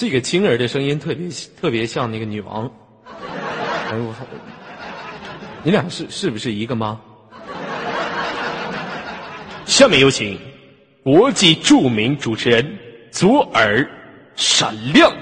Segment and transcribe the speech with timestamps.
[0.00, 1.28] 这个青儿的声音特别
[1.60, 2.64] 特别像那个女王。
[3.04, 4.24] 哎呦我操，
[5.62, 6.98] 你俩是是不是一个妈？
[9.66, 10.40] 下面有请
[11.04, 12.78] 国际著名主持人
[13.10, 13.86] 左耳
[14.36, 15.14] 闪亮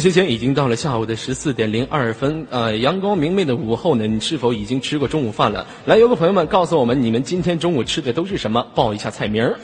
[0.00, 5.66] 时间已经到了下午的十四点零二分，呃，阳光明媚的午后呢，你是否已经吃过中午饭了？
[5.84, 8.66] 来，有个朋友们告诉我们，你们今天中午吃的都是什么？
[8.74, 9.58] 报一下菜名儿。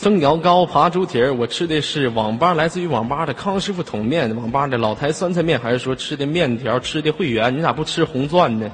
[0.00, 7.56] 蒸羊羔、扒猪蹄儿，我吃的是网吧来自于网吧的康师傅桶面，网吧的老台酸菜面，还是说吃的面条，吃的会员？
[7.56, 8.70] 你咋不吃红钻呢？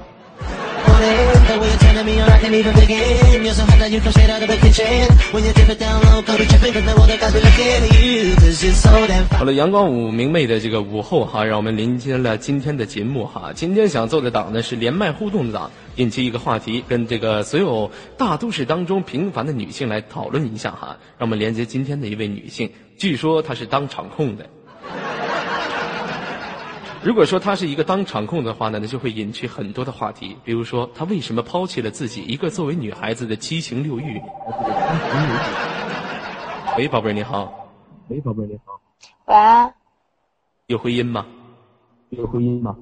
[9.39, 13.53] 好了，阳光午明媚的这个午后哈，让我们临接了今天的节目哈。
[13.55, 20.97] 今天想做的档呢是连麦互动的档，引起一个话题，跟这个所有大都市当中平凡的女性来讨论一下哈。
[21.19, 24.47] 让我们连接今天的一位女性，据说她是当场控的。
[27.05, 34.23] 如果说他是一个当场控的话呢，那就会引起很多的话题，比如说他为什么抛弃了自己一个作为女孩子的七情六欲？
[36.79, 37.53] 喂，宝贝儿你好。
[38.07, 38.81] 喂，宝贝儿你好。
[39.25, 39.73] 喂，
[40.67, 41.27] 有回音吗？
[42.11, 42.77] 有回音吗？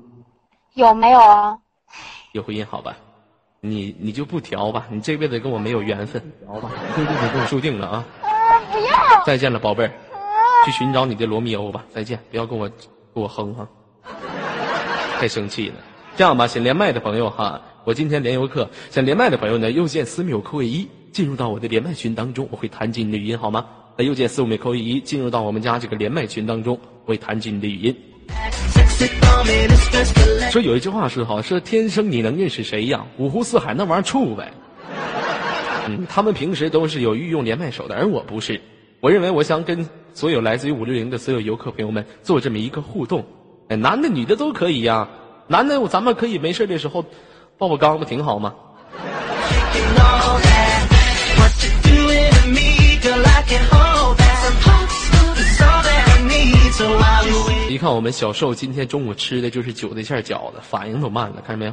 [0.75, 1.59] 有没有啊？
[2.33, 2.95] 有回音，好吧。
[3.63, 8.05] 你你就不调吧，你这辈子跟我没有缘分，调吧，这辈子跟我注定了啊。
[8.23, 8.29] 啊，
[8.71, 9.25] 不要！
[9.25, 9.93] 再见了，宝贝儿，
[10.67, 11.87] 去寻找你的罗密欧吧。
[11.89, 12.69] 再见，不要跟我
[13.15, 13.67] 跟我哼哈。
[15.21, 15.75] 太生气了。
[16.17, 23.67] 这样吧，想连麦的朋友哈，我今天连游客，想连麦的朋友呢，右键四秒扣一，进入到我的连麦群当中，我会弹进你的语音，好吗？
[23.99, 27.95] 那右键四五秒扣一，进入到我们家这个连麦群当中，我会弹进你的语音。
[30.51, 33.05] 说有一句话说好，说天生你能认识谁呀？
[33.19, 34.51] 五湖四海那玩意儿处呗。
[35.87, 38.59] 嗯，他们平时都是有御用连麦手的，而我不是。
[39.01, 43.23] 我认为我想跟所有来自于五六零的所有游客朋友们做这么一个互动。
[43.71, 45.07] 哎，男的女的都可以呀，
[45.47, 47.05] 男的咱们可以没事的时候
[47.57, 48.53] 抱抱刚，不挺好吗？
[57.69, 61.73] 一看我们小瘦今天中午吃的就是韭菜馅饺子，反应都慢了，看见没有？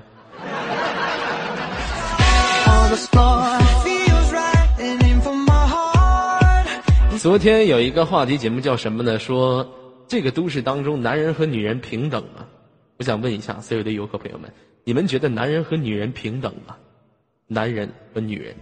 [7.17, 9.17] 昨天有一个话题节目叫什么呢？
[9.17, 9.67] 说。
[10.07, 12.45] 这个都市当中，男人和女人平等吗？
[12.97, 14.51] 我想问一下所有的游客朋友们，
[14.85, 16.77] 你们觉得男人和女人平等吗？
[17.45, 18.55] 男人和女人，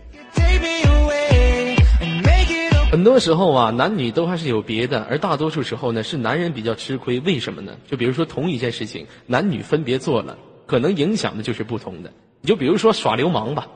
[2.92, 7.20] 很多时候啊，男女都还是有别的，而大多数时候呢，是男人比较吃亏。
[7.20, 7.78] 为什么呢？
[7.88, 12.12] 就比如说同一件事情，男女分别做了，可能影响的就是不同的。
[12.42, 13.68] 你就比如说耍流氓吧。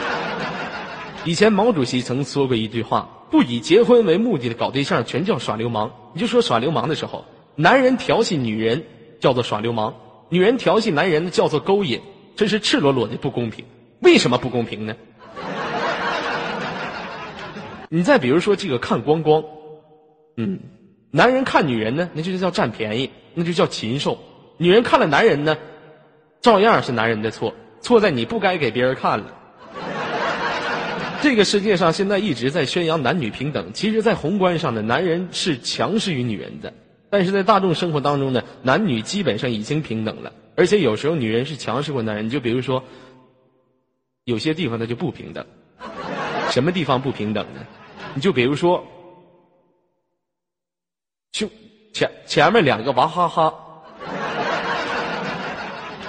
[1.26, 3.10] 以前毛主席曾说过一句话。
[3.30, 5.90] 不以结婚为目的的搞对象全叫耍流氓。
[6.14, 7.24] 你就说耍流氓的时候，
[7.54, 8.84] 男人调戏女人
[9.20, 9.94] 叫做耍流氓，
[10.28, 12.00] 女人调戏男人叫做勾引，
[12.36, 13.64] 这是赤裸裸的不公平。
[14.00, 14.96] 为什么不公平呢？
[17.90, 19.42] 你再比如说这个看光光，
[20.36, 20.60] 嗯，
[21.10, 24.16] 男人看女人呢，那就叫占便宜，那就叫禽兽；
[24.56, 25.56] 女人看了男人呢，
[26.40, 29.34] 照样是男人的错，错在你不该给别人看了。
[31.20, 36.70] 这个世界上现在一直在宣扬男女平等，其实，在宏观上呢，男人是强势于女人的；
[37.10, 42.26] 但是在大众生活当中呢，男女基本上已经平等了，而且有时候女人是强势过男人。
[42.26, 42.82] 你就比如说，
[44.24, 45.44] 有些地方它就不平等，
[46.50, 47.66] 什么地方不平等呢？
[48.14, 48.86] 你就比如说，
[51.32, 51.50] 就
[51.92, 53.52] 前前面两个娃哈哈，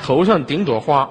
[0.03, 1.09] 头上顶朵花。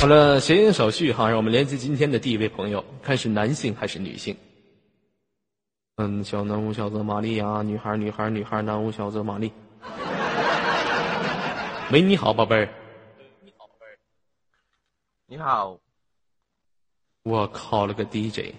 [0.00, 4.36] 好了，谐音手续哈，让我们连接今天的第一位朋友，看是男性还是女性？
[6.01, 9.51] 嗯，小男无小泽玛丽啊，女孩女孩女孩，男无小泽玛丽。
[11.91, 12.69] 喂，你好，宝贝儿。
[13.43, 13.99] 你好，宝贝儿。
[15.27, 15.77] 你好。
[17.23, 18.53] 我靠了个 DJ！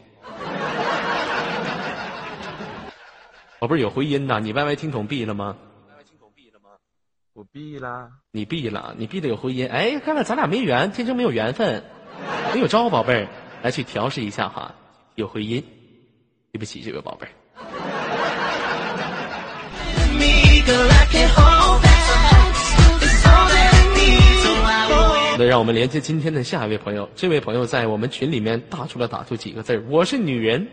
[3.59, 5.57] 宝贝儿有回音呐，你 YY 听筒闭了吗？
[7.33, 8.11] 我闭了。
[8.33, 9.67] 你闭了，你闭的有回音。
[9.67, 11.83] 哎，看来咱俩没缘，天生没有缘分，
[12.53, 13.29] 没有招，宝贝儿，
[13.63, 14.75] 来去调试一下哈，
[15.15, 15.65] 有回音。
[16.53, 17.29] 对不起，这位宝贝。
[25.39, 27.09] 那让我们连接今天的下一位朋友。
[27.15, 30.67] 这位朋友在我们群里面打出了打出几个字我是女人，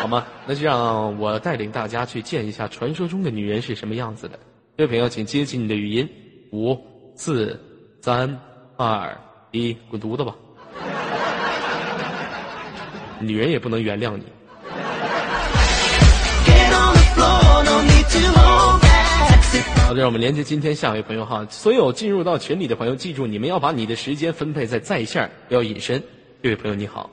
[0.00, 0.26] 好吗？
[0.46, 4.38] 那就让我带领大家去见一下传说中的女人是什么样子的。
[4.76, 6.08] 这位朋友，请接起你的语音，
[6.52, 6.76] 五、
[7.16, 7.58] 四、
[8.02, 8.38] 三、
[8.76, 9.16] 二、
[9.52, 10.34] 一，滚犊子吧！
[13.20, 14.24] 女人也不能原谅你。
[19.86, 21.46] 好的，让我们连接今天下一位朋友哈。
[21.50, 26.02] 所有进入到群里的朋友，记住你们要把你的时间分配在在线，不要隐身。
[26.42, 27.10] 这位朋友你好，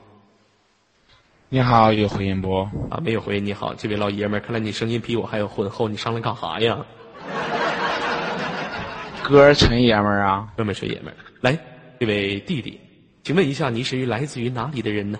[1.48, 2.60] 你好，有回音不？
[2.90, 6.78] 啊，没有回音你好，这位老爷们儿，看来你声音比我还要浑厚，你上来干哈呀？
[9.22, 11.58] 哥儿纯爷们儿啊，哥们儿纯爷们儿，来，
[11.98, 12.78] 这位弟弟，
[13.24, 15.18] 请问一下，你是来自于哪里的人呢？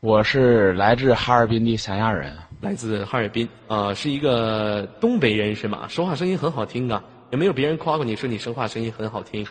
[0.00, 2.32] 我是来自哈尔滨的三亚人。
[2.60, 5.86] 来自哈尔滨啊、是一个东北人是吗？
[5.88, 9.44] 说话声音很好听啊，有没有别人夸过你说你说话声音很好听？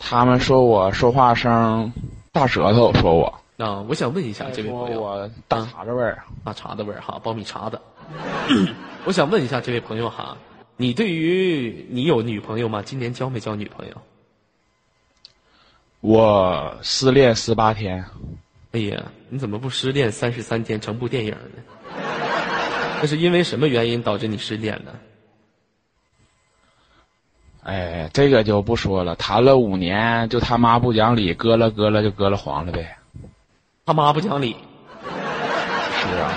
[0.00, 1.92] 他们说我说话声
[2.32, 3.32] 大舌头，说我。
[3.56, 6.18] 那、我想问一下这位说朋友，我大碴子味儿。
[6.42, 7.80] 大碴子味儿哈，苞米碴子。
[9.04, 10.36] 我想问一下这位朋友哈，
[10.76, 12.82] 你对于你有女朋友吗？
[12.84, 13.94] 今年交没交女朋友？
[16.00, 18.02] 我失恋十八天，
[18.72, 21.62] 哎呀，你怎么不失恋三十三天成部电影呢？
[23.02, 24.94] 那是因为什么原因导致你失恋了？
[27.64, 29.14] 哎，这个就不说了。
[29.16, 32.96] 谈了五年，就他妈不讲理，割了割了就割了黄了呗。
[33.84, 34.56] 他妈不讲理，
[35.04, 36.32] 是啊，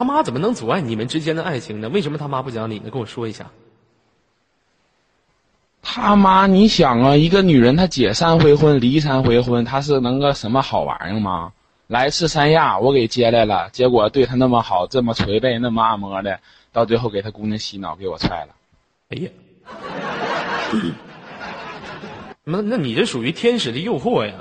[0.00, 1.88] 他妈怎么能阻碍你们之间的爱情呢？
[1.88, 2.90] 为什么他妈不讲理呢？
[2.90, 3.48] 跟我说一下。
[5.82, 11.52] 他妈，你想啊，一个女人她结三回婚，离三回婚，她是能个什么好玩意儿吗？
[11.88, 16.38] 来次三亚，我给接来了，结果对她那么好，这么捶背，那么按摩的，
[16.72, 18.54] 到最后给她姑娘洗脑，给我踹了。
[19.10, 19.28] 哎呀，
[22.44, 24.34] 那那你这属于天使的诱惑呀！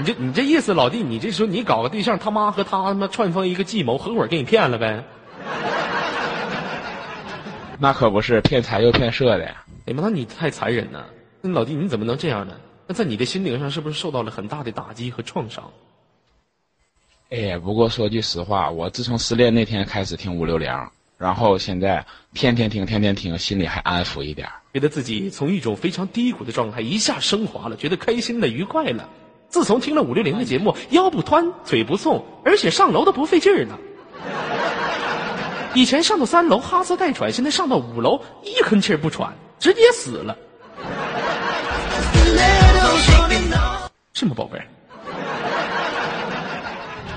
[0.00, 5.02] 你这你这意思，老弟，你这时候你搞个对象，他妈和他他妈串通一个计谋，合伙给你骗了呗？
[7.78, 9.50] 那可不是骗财又骗色的。
[9.86, 11.10] 哎妈，那你太残忍了！
[11.42, 12.54] 那老弟你怎么能这样呢？
[12.86, 15.70] 那在你的心灵上是不是受到了很大的打击和创伤？
[17.30, 20.72] 哎，不过说句实话，我自从失恋那天开始听五六零，
[21.18, 24.48] 然后现在天天听，天天听，心里还安抚一点。
[24.72, 29.08] 觉得自己从一种非常低谷的状态一下升华了，觉得开心了、愉快了。
[29.48, 33.78] 自从听了五六零的节目，腰不酸、腿不痛，而且上楼都不费劲儿了。
[35.74, 40.36] 以前上到三楼哈斯带喘，现在上到五楼一吭气儿不喘，直接死了。
[44.12, 44.66] 是吗，宝贝儿？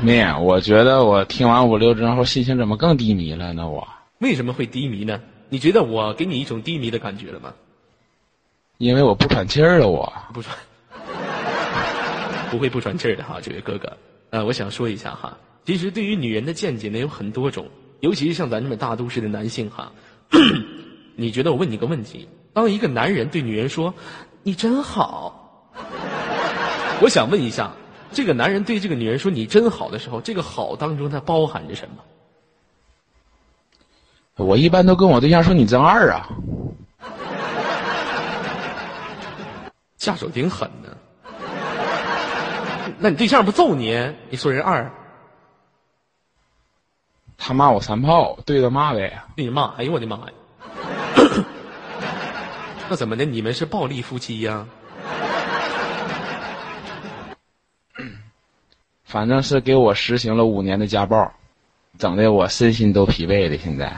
[0.01, 3.67] 妹，我觉得我听完五六之后，心情怎么更低迷了呢？
[3.67, 3.87] 我
[4.19, 5.19] 为什么会低迷呢？
[5.49, 7.53] 你觉得我给你一种低迷的感觉了吗？
[8.77, 10.55] 因为我不喘气儿了，我不喘，
[12.51, 13.91] 不会不喘气儿的哈，这位哥哥。
[14.29, 17.67] 呃，我想说一下哈，其实对于女人的见解呢有很多种，
[18.01, 19.91] 尤其是像咱这么大都市的男性哈，
[21.19, 23.91] 你觉得我问你个问题：当一个男人对女人说
[24.43, 25.73] “你真好”，
[27.01, 27.71] 我想问一下，
[28.11, 31.95] 这个男人对这个女人说“你真好”的时候，这个好当中它包含着什么？
[34.45, 36.29] 我一般都跟我对象说你真二啊。
[39.97, 40.95] 下手挺狠的。
[42.99, 44.13] 那你对象不揍你？
[44.29, 44.91] 你说人二，
[47.37, 49.19] 他骂我三炮，对着骂呗。
[49.35, 50.27] 对你骂，哎呦我的妈呀！
[52.89, 53.25] 那怎么的？
[53.25, 54.67] 你们是暴力夫妻呀？
[59.03, 61.31] 反正是给我实行了五年的家暴，
[61.97, 63.57] 整的我身心都疲惫的。
[63.57, 63.91] 现在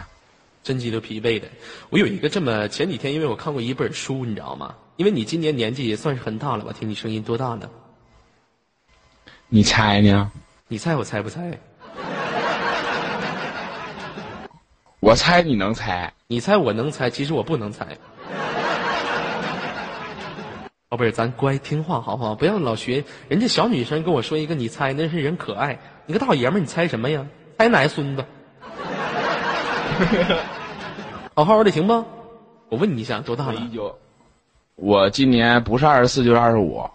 [0.64, 1.48] 身心都疲惫的。
[1.90, 4.76] 我有一个这么前几天，因为我看过一本书，你知道吗？
[4.98, 6.74] 因为你今年年纪也算是很大了吧？
[6.78, 7.70] 听你声音多大呢？
[9.48, 10.32] 你猜呢？
[10.68, 11.58] 你猜我猜不猜？
[15.10, 16.14] 我猜你能猜。
[16.28, 17.98] 你猜我能猜，其实我不能猜。
[20.88, 22.36] 宝贝儿，咱乖听话好不好？
[22.36, 25.80] 不要老学人家小女生跟我说一个，你猜那是人可爱。
[26.06, 27.26] 你个大老爷们儿，你猜什么呀？
[27.58, 28.24] 猜哪孙子？
[31.34, 32.06] 好好的行不？
[32.70, 33.76] 我问你一下，多大了我一？
[33.76, 33.98] 九，
[34.76, 36.88] 我今年不是二十四就是二十五。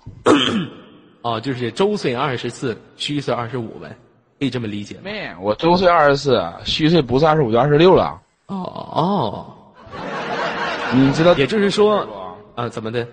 [1.23, 3.97] 哦，就是周岁二十四，虚岁二十五呗，
[4.39, 5.03] 可以这么理解吗？
[5.05, 8.21] 没，我周岁二十四，虚岁不是二十五就二十六了。
[8.47, 8.57] 哦
[8.93, 9.47] 哦，
[10.93, 11.35] 你知道？
[11.35, 12.07] 也就是说，
[12.55, 13.07] 啊，怎么的？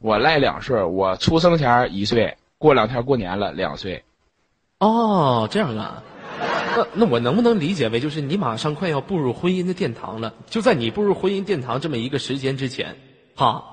[0.00, 4.02] 我赖两岁，我出生前一岁，过两天过年了两岁。
[4.78, 6.02] 哦，这样啊。
[6.76, 10.32] 那那我能不能理解为，就是你马上快要步入婚姻的殿堂了？
[10.48, 12.96] 就在你步入婚姻殿堂这么一个时间之前，
[13.34, 13.64] 哈。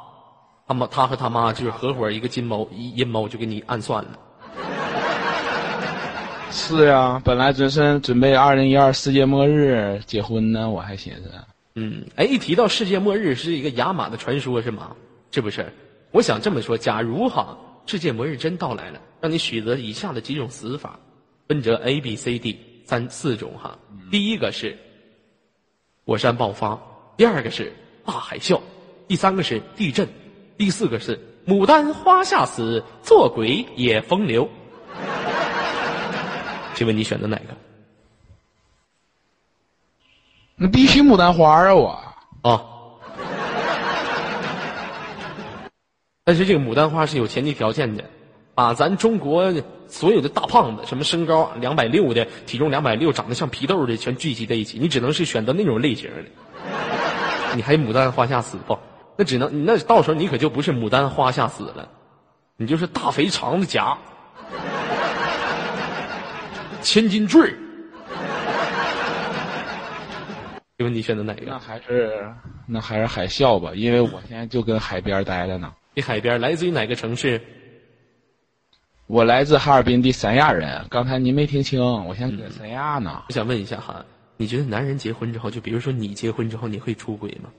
[0.68, 4.18] 他妈，他和他妈就是合伙一个金谋，一阴谋就给你暗算了。
[6.58, 11.30] 是呀，本来准是准备二零一二世界末日结婚呢，我还寻思。
[11.76, 14.96] 嗯，哎，一提到世界末日是一个雅马的传说，是吗？
[15.32, 15.66] 是不是？
[16.12, 20.98] 我想这么说，假如哈世界末日真到来了，让你选择以下的几种死法，
[21.50, 23.78] 分着 A、B、C、D 三四种哈。
[24.10, 24.78] 第一个是
[26.06, 26.80] 火山爆发，
[27.18, 27.74] 第二个是
[28.06, 28.62] 大海啸，
[29.10, 30.08] 第三个是地震。
[30.58, 34.50] 第四个是牡丹花下死，做鬼也风流。
[36.76, 37.46] 请问你选择哪个？
[40.58, 41.74] 那必须牡丹花啊！
[41.74, 42.00] 我
[42.44, 42.64] 啊。
[46.24, 48.04] 但是这个牡丹花是有前提条件的，
[48.54, 49.54] 把咱中国
[49.88, 54.80] 所有的大胖子，什么身高两百六的，体重两百六，长得像皮豆的，全聚集在一起。
[54.80, 56.24] 你只能是选择那种类型的。
[57.56, 58.78] 你还牡丹花下死不？
[59.18, 61.88] 那只能，那到时候你可就不是牡丹花下死了，
[62.58, 63.98] 你就是大肥肠子夹，
[66.86, 67.52] 千斤坠儿。
[70.78, 71.42] 请问你选择哪个？
[71.48, 72.32] 那还是
[72.68, 75.74] 那还是海啸吧，因为我现在就跟海边待着呢。
[75.96, 77.42] 你海边来自于哪个城市？
[79.08, 80.86] 我来自哈尔滨的三亚人。
[80.90, 83.24] 刚才您没听清，我现在在三亚呢。
[83.30, 84.06] 我想问一下哈，
[84.38, 87.50] 你觉得男人结婚之后，就比如说你结婚之后，你会出轨吗？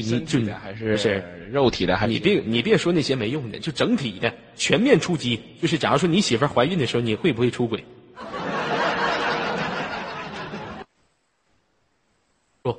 [0.00, 1.96] 身体的还是是肉体的？
[1.96, 5.40] 还是你别你别说那些没用的，就整体的全面出击。
[5.60, 7.84] 就是假如说你媳妇怀孕的时候，你会不会出轨？
[12.62, 12.76] 不，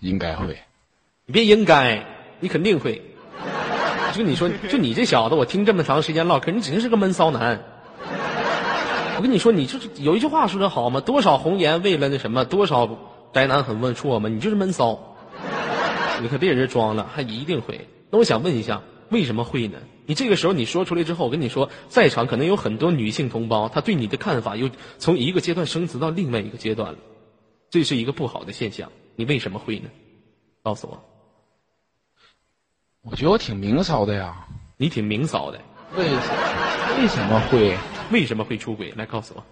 [0.00, 0.56] 应该会。
[1.26, 2.02] 你别应该，
[2.40, 3.02] 你肯定会。
[4.14, 7.62] 就你说，就你这小子，我听这么长时间唠嗑，你指定是个闷骚男。
[9.16, 11.00] 我跟你说，你就是有一句话说的好嘛？
[11.00, 12.88] 多少红颜为了那什么，多少。
[13.32, 14.36] 宅男很问说我们？
[14.36, 15.16] 你就是闷骚，
[16.20, 17.88] 你可别人装了，还一定会。
[18.10, 19.78] 那我想问一下，为什么会呢？
[20.04, 26.98] 你这个时候你说出来之后，我跟你说，在场可能有很多女性同胞，她对你的看法又从一个阶段升值到另外一个阶段了，
[27.70, 28.90] 这是一个不好的现象。
[29.16, 29.88] 你为什么会呢？
[30.62, 31.02] 告诉我。
[33.02, 34.46] 我觉得我挺明骚的呀。
[34.76, 35.60] 你挺明骚的。
[35.96, 36.98] 为什么？
[36.98, 37.76] 为什么会？
[38.10, 38.92] 为什么会出轨？
[38.96, 39.44] 来告诉我。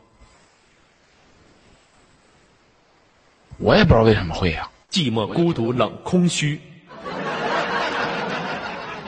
[3.63, 6.59] 我也不知道为什么会呀，寂寞、孤独、冷、空虚，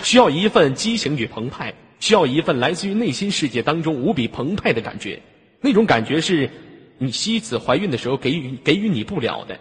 [0.02, 5.18] 需要一份激情与澎湃，需要一份来自于内心世界当中无比澎湃的感觉，
[5.62, 6.50] 那种感觉是
[6.98, 9.58] 你妻子怀孕的时候给予给予你不了的。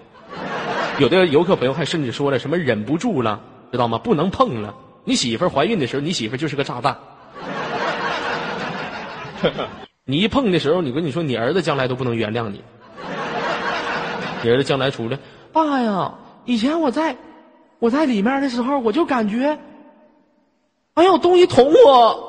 [1.00, 3.98] 有的游客朋友还甚至说了什么忍不住了，知道吗？
[3.98, 4.75] 不能碰了。
[5.05, 6.98] 你媳妇怀孕的时候，你媳妇就是个炸弹。
[10.03, 12.62] 你一碰的时候，你跟你说，你儿子将来都不能原谅你。
[14.43, 15.17] 你儿子将来出来，
[15.53, 16.13] 爸呀！
[16.45, 17.15] 以前我在，
[17.79, 19.60] 我在里面的时候，我就感觉，
[20.95, 22.27] 哎有东西捅我。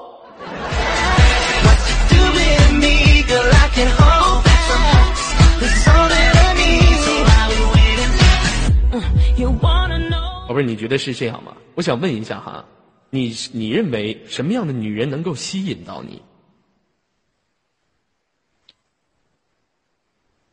[10.49, 11.57] 宝贝，你觉得是这样吗？
[11.75, 12.63] 我想问一下哈，
[13.09, 16.21] 你你认为什么样的女人能够吸引到你？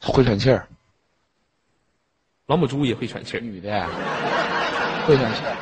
[0.01, 0.65] 会喘气儿。
[2.49, 3.85] 老母猪也会喘气儿，女的，
[5.05, 5.55] 会喘气儿，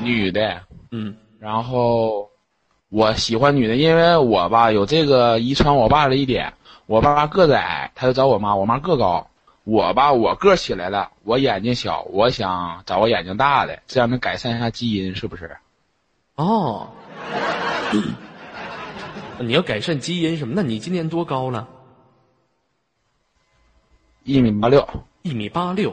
[0.00, 2.30] 女的，嗯，然后
[2.90, 6.54] 我喜欢女的，因为我吧有这个遗传我爸的一点，
[6.86, 9.28] 我爸个子矮，他就找我妈，我妈个高，
[9.64, 15.56] 我吧我个起来了，我眼睛小，我想找个眼睛大的，这样能改善一下基因，是不是？
[16.36, 16.88] 哦，
[19.42, 20.54] 你要改善基因什么？
[20.54, 21.66] 那你今年多高了？
[24.22, 24.88] 一米八六，
[25.22, 25.92] 一米八六。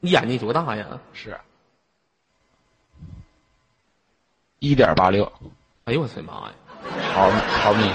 [0.00, 0.86] 你眼睛多大呀？
[1.12, 1.38] 是，
[4.58, 5.30] 一点八六。
[5.84, 6.52] 哎呦我的妈呀！
[7.14, 7.90] 毫毫米。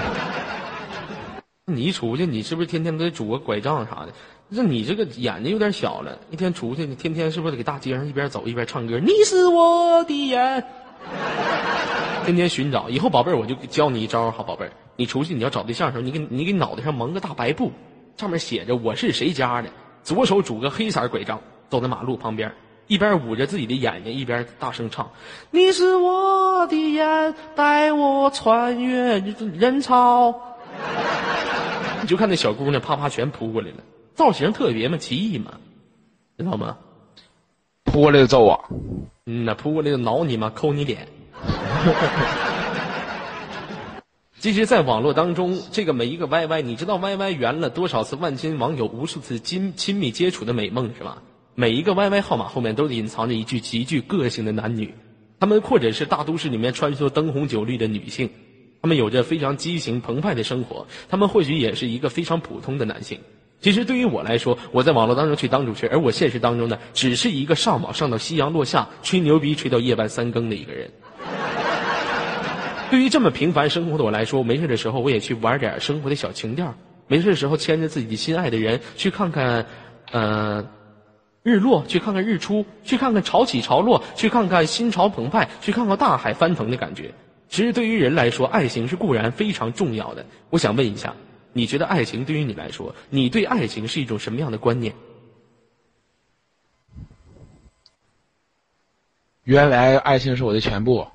[1.64, 4.12] 你一出去，你是不是天天给拄个拐杖啥的？
[4.48, 6.18] 那你这个眼睛有点小了。
[6.30, 8.98] 一天出去，你天天是不是得给大街上一边走一边唱歌？
[8.98, 10.66] 你是我的眼，
[12.24, 12.90] 天天寻找。
[12.90, 17.70] 以后宝贝儿，我就教你一招好宝贝儿，你出去你要找对象的时候，你给你给脑袋上蒙个大白布，
[18.16, 19.70] 上面写着我是谁家的，
[20.02, 21.40] 左手拄个黑色拐杖。
[21.72, 22.52] 走在马路旁边，
[22.86, 25.10] 一边捂着自己的眼睛，一边大声唱
[25.50, 30.34] ：“你是我的眼，带我穿越人潮。”
[32.02, 33.76] 你就看那小姑娘啪啪全扑过来了，
[34.14, 35.52] 造型特别嘛，奇异嘛，
[36.36, 36.76] 知道吗？
[37.84, 38.62] 扑过来就揍我，
[39.24, 41.08] 嗯呐，扑过来就挠你嘛，抠你脸。
[44.40, 51.22] 其实，在网络当中，这个每一个 YY，你知道 YY 圆了多少次万千网友无数次亲亲密接触的美梦是吧？
[51.54, 54.94] 每一个 YY 号码后面都隐藏着一具极具个性的男女，
[55.38, 58.30] 他们或者是大都市里面穿梭灯红酒绿的女性，
[58.80, 63.18] 他们有着非常激情澎湃的生活，他们或许也是一个非常普通的男性。
[63.60, 70.90] 其实对于我来说，我在网络当中去当主持，而我现实当中呢，只是一个上网上到夕阳落下，吹牛逼吹到夜半三更的一个人。
[72.90, 76.74] 对于这么平凡生活的我来说，没事的时候我也去玩点生活的小情调。
[77.08, 79.64] 没事的时候牵着自己心爱的人去看看，
[80.10, 80.64] 呃，
[81.42, 87.12] 日落，去看看日出，去看看潮起潮落，去看看心潮澎湃，去看看大海翻腾的感觉。
[87.48, 90.24] 其实对于人来说，爱情是固然非常重要的。
[90.50, 91.14] 我想问一下，
[91.52, 94.94] 你觉得爱情对于你来说，你对爱情是一种什么样的观念？
[99.44, 101.06] 原来爱情是我的全部，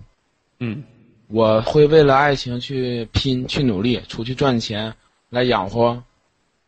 [0.60, 0.84] 嗯。
[1.30, 4.94] 我会为了爱情去拼、去努力、出去赚钱，
[5.30, 6.02] 来养活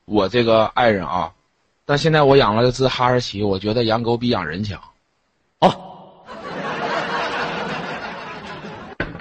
[0.03, 1.33] 我这个爱人啊。
[1.89, 4.79] 但现在我养了只哈士奇，我觉得养狗比养人强。
[5.59, 6.23] 好，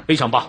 [0.07, 0.47] 非常棒。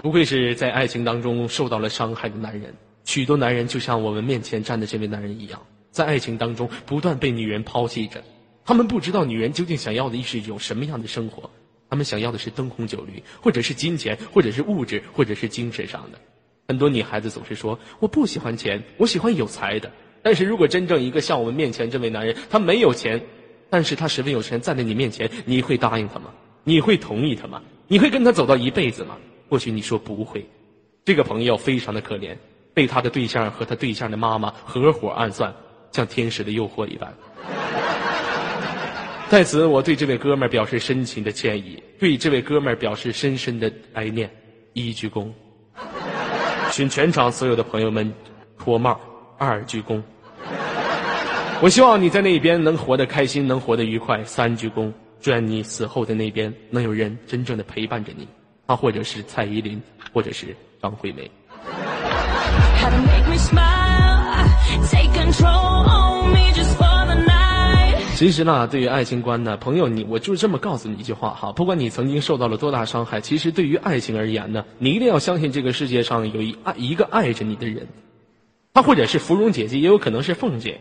[0.00, 2.72] 不愧是在爱情当中受到了伤害的男人。
[3.04, 8.22] 许多男人就像我们面前站的这位男人一样，在爱情当中不断被女人抛弃着。
[8.64, 11.50] 他们不知道女人究竟想要的是一种什么样的生活。
[11.90, 16.18] 他们想要的是灯红酒绿，或者是金钱，或者是物质，或者是精神上的。
[16.68, 19.90] 很多女孩子总是说：“我不喜欢钱，我喜欢有才的。”
[20.22, 23.20] 但是如果真正一个像我们面前这位男人，他没有钱，
[23.70, 26.32] 但是他十分有钱，站在你面前，你会答应他吗？
[26.64, 27.62] 你会同意他吗？
[27.86, 29.16] 你会跟他走到一辈子吗？
[29.48, 30.44] 或许你说不会。
[31.04, 32.36] 这个朋友非常的可怜，
[32.74, 35.54] 被他的对象和他对象的妈妈合伙暗算，
[35.92, 37.14] 像天使的诱惑一般。
[39.28, 44.28] 在此，我对这位哥们儿表示深情的歉意，对这位哥们儿表示深深的哀念。
[44.72, 45.30] 一鞠躬，
[46.76, 48.12] 请全场所有的朋友们
[48.58, 49.00] 脱帽。
[49.38, 50.02] 二鞠躬，
[51.62, 54.22] 我希望你在那边能活得开心，能活得愉快。
[54.24, 58.28] 三鞠躬，祝愿你死后的那边能有人真正的陪伴着你，
[58.66, 59.80] 啊或者是蔡依林，
[60.12, 61.30] 或者是张惠妹。
[68.16, 77.86] 其实呢，对于爱情观呢，朋友你，我就是这么告诉你一句话哈，不管你曾经受到了多大伤害，其实对于爱情而言呢，你一定要相信这个世界上有一爱一个爱着你的人，
[78.72, 80.80] 他或者是芙蓉姐姐，也有可能是凤姐，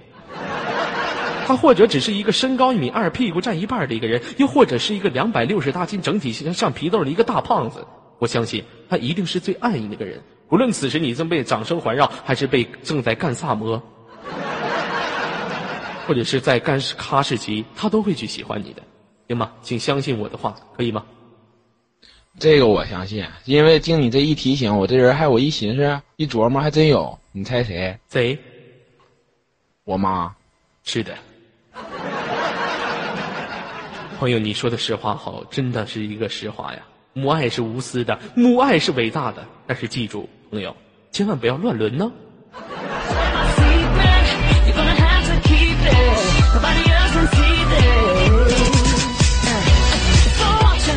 [1.46, 7.86] 他或者只是一个身高一米二、屁股占一半的一个人，又或者是一个两百六十大斤、整体像像皮豆的一个大胖子，
[8.18, 10.22] 我相信他一定是最爱你那个人，
[10.52, 13.84] 无论此时你正被掌声环绕，还是被正在干萨摩。
[16.08, 18.82] 或者是在干哈士奇，他都会去喜欢你的，
[19.28, 19.52] 行吗？
[19.62, 21.06] 请相信我的话，可以吗？
[22.38, 27.18] 这个我相信，因为经你这一提醒，我这人还我一寻思一琢磨，还真有。
[27.32, 27.98] 你猜谁？
[28.10, 28.38] 谁？
[29.84, 30.36] 我妈。
[30.84, 31.16] 是的。
[34.20, 36.80] 朋友，你说的实话好，真的是一个实话呀。
[37.14, 40.76] 母爱是无私的，母爱是伟大的，但是记住，朋友，
[41.12, 42.12] 千万不要乱伦呢。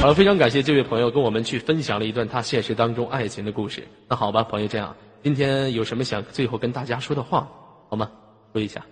[0.09, 3.87] 好，非常感谢这位朋友跟我们去分享了一段他现实当中爱情的故事。
[4.09, 7.47] 那好吧，朋友，这样今天有什么想最后跟大家说的话，
[7.91, 8.11] 好吗？
[8.55, 8.83] 说一下。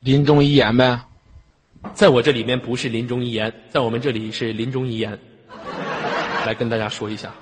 [0.00, 1.00] 临终遗言呗。
[1.94, 5.18] 在我这里面不是临终遗言，在我们这里是临终遗言。
[6.44, 7.32] 来跟大家说一下。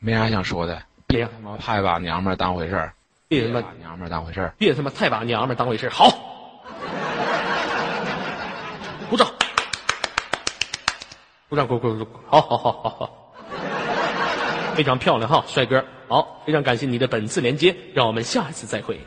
[0.00, 0.82] 没啥想说的。
[1.06, 2.92] 别他妈太把娘们儿当回事儿。
[3.28, 4.52] 别他妈把娘们儿当回事儿。
[4.58, 5.90] 别他妈太把娘们儿当回事儿。
[5.90, 6.32] 好。
[9.08, 9.24] 鼓掌，
[11.48, 13.32] 鼓掌，鼓鼓鼓，好好好好好，
[14.74, 18.98] 非常漂亮哈，帅哥，好，非常感谢你的本次连接，让我们下一次再会。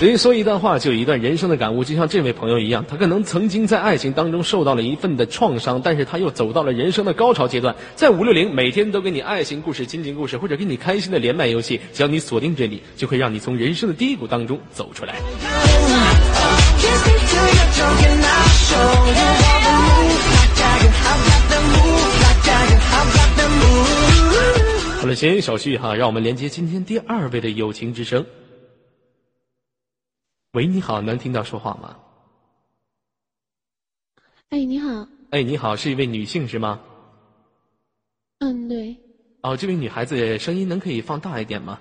[0.00, 7.74] 人说一段话就有一段人生的感悟，就像这位朋友一样，他可能曾经在爱情当中受到了一份的创伤，但是他又走到了人生的高潮阶段。
[7.96, 15.16] 在五六零，每天都给你爱情故事、亲情故事，或者给你开心的连麦游戏，只要你锁定这里，就会让你从人生的低谷当中走出来。
[25.00, 28.26] 好了，闲言少叙哈，让我们连接今天第二位的友情之声。
[30.52, 31.96] 喂，你好，能听到说话吗？
[34.50, 35.08] 哎，你好。
[35.30, 36.82] 哎，你好，是一位女性是吗？
[38.40, 38.94] 嗯，对。
[39.40, 41.80] 哦，这位女孩子声音能可以放大一点吗？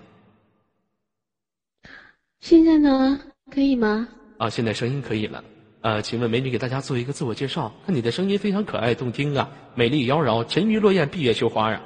[2.39, 3.19] 现在呢，
[3.51, 4.08] 可以吗？
[4.38, 5.43] 啊，现在声音可以了。
[5.82, 7.69] 呃，请问美女给大家做一个自我介绍。
[7.86, 11.82] 看你的声音非常可爱动听啊，美丽妖娆，沉鱼落雁，闭月羞花啊。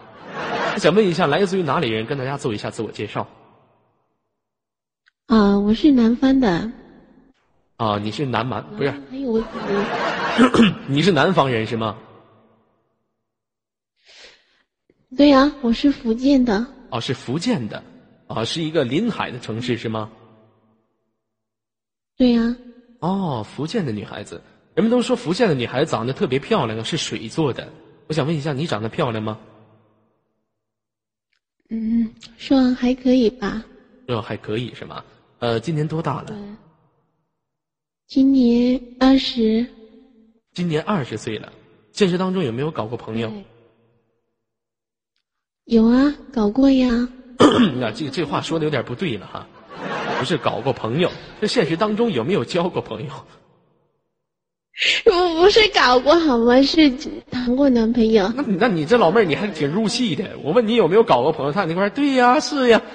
[0.79, 2.05] 想问一下，来自于哪里人？
[2.05, 3.27] 跟大家做一下自我介绍。
[5.27, 6.71] 啊，我是南方的。
[7.77, 8.91] 啊，你是南蛮不是？
[8.91, 9.43] 还有我。
[10.87, 11.97] 你是南方人是吗？
[15.15, 16.65] 对呀，我是福建的。
[16.89, 17.83] 哦，是福建的，
[18.27, 20.09] 啊，是一个临海的城市是吗？
[22.17, 22.55] 对呀。
[22.99, 24.41] 哦，福建的女孩子，
[24.75, 27.71] 人们都说福建的女孩子长得特别漂亮，是水做的。
[28.07, 29.39] 我想问一下，你长得漂亮吗？
[31.75, 32.07] 嗯，
[32.37, 33.63] 说还可以吧。
[34.07, 35.03] 说还可以是吗？
[35.39, 36.31] 呃，今年多大了？
[38.05, 39.65] 今年二十。
[40.53, 41.51] 今年二十岁了，
[41.91, 43.33] 现实当中有没有搞过朋友？
[45.65, 47.09] 有啊，搞过呀。
[47.81, 49.47] 那这这话说的有点不对了哈，
[50.19, 51.09] 不是搞过朋友，
[51.41, 53.11] 这现实当中有没有交过朋友？
[55.05, 56.59] 我不是搞过好吗？
[56.63, 56.89] 是
[57.29, 58.27] 谈过男朋友。
[58.35, 60.25] 那那你这老妹儿你还挺入戏的。
[60.43, 62.81] 我问你有没有搞过朋友，他那块对呀，是呀。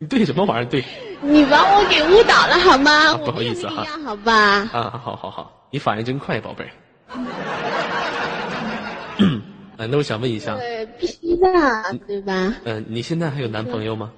[0.00, 0.84] 你对什么玩意儿对？
[1.20, 3.16] 你把我给误导了好吗？
[3.16, 4.32] 不好意思哈，好吧。
[4.72, 6.70] 啊，好好好，你反应真快，宝贝儿。
[9.76, 11.48] 啊， 那我想问一下，对，必须的，
[12.06, 12.54] 对吧？
[12.62, 14.12] 嗯，你现在还有男朋友吗？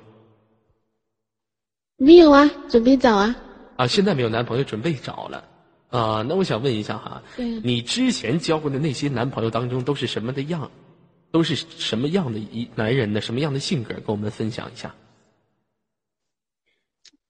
[1.97, 3.35] 没有啊，准备找啊。
[3.81, 5.43] 啊，现在没有男朋友，准备找了。
[5.88, 7.23] 啊，那我想问一下哈，
[7.62, 10.71] 你之前交过的那些男朋友当中都是什么的样？
[11.31, 13.95] 都是什么样的一男人的什么样的性格？
[13.95, 14.95] 跟我们分享一下。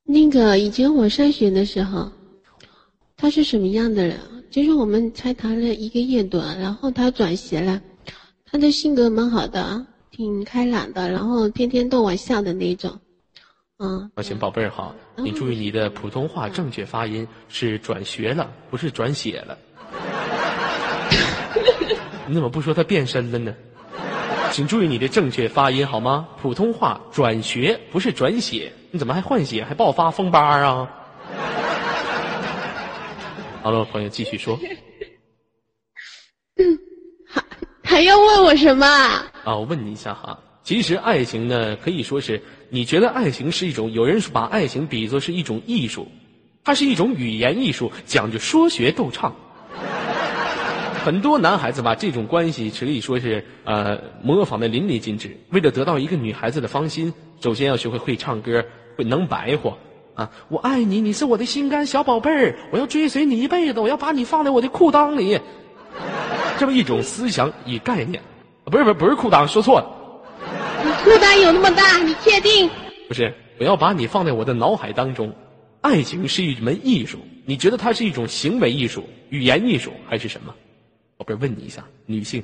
[0.02, 2.10] 那个以前我上学的时候，
[3.16, 4.18] 他是什么样的人？
[4.50, 7.80] 就是我们才谈了一个月多，然后他转学了，
[8.44, 12.98] 他的性格蛮好的，挺开朗的，然后天天逗我笑的那种，
[13.80, 14.10] 嗯。
[14.14, 19.58] 抱歉，宝贝儿哈，你注意你的普通话正确发音是转学了，不是转写了。
[22.28, 23.52] 你怎么不说他变身了呢？
[24.52, 26.28] 请注意你的正确发音好吗？
[26.40, 30.88] 普通话转学不是转写，你怎么还换血还爆发风疤啊？
[33.62, 34.58] 好了，朋友继续说。
[37.84, 38.86] 还还要问我什么？
[38.86, 40.38] 啊，我问你一下哈。
[40.62, 46.06] 其实爱情呢，可以说是你觉得爱情是一种，有人把爱情比作是一种艺术，
[46.64, 49.35] 它是一种语言艺术，讲究说学逗唱。
[51.04, 55.37] 很多男孩子把这种关系可以说是呃模仿的淋漓尽致。
[55.48, 58.64] 为了得到一个女孩子的芳心，首先要学会会唱歌，
[58.96, 59.76] 会能白活
[60.14, 60.30] 啊！
[60.48, 65.40] 我爱你，你是我的心肝小宝贝儿，我要追随你一辈子，我要把你放在我的裤裆里。
[66.59, 68.22] 这么一种思想与概念，
[68.64, 69.99] 不是不是不是裤裆，说错了。
[70.84, 71.98] 你负担有那么大？
[71.98, 72.70] 你确定？
[73.08, 75.34] 不是，我要把你放在我的脑海当中。
[75.80, 80.54] 爱情是一门艺术，你觉得它是一种行为艺术、语言艺术，还是什么？
[81.16, 82.42] 宝贝，问你一下，女性，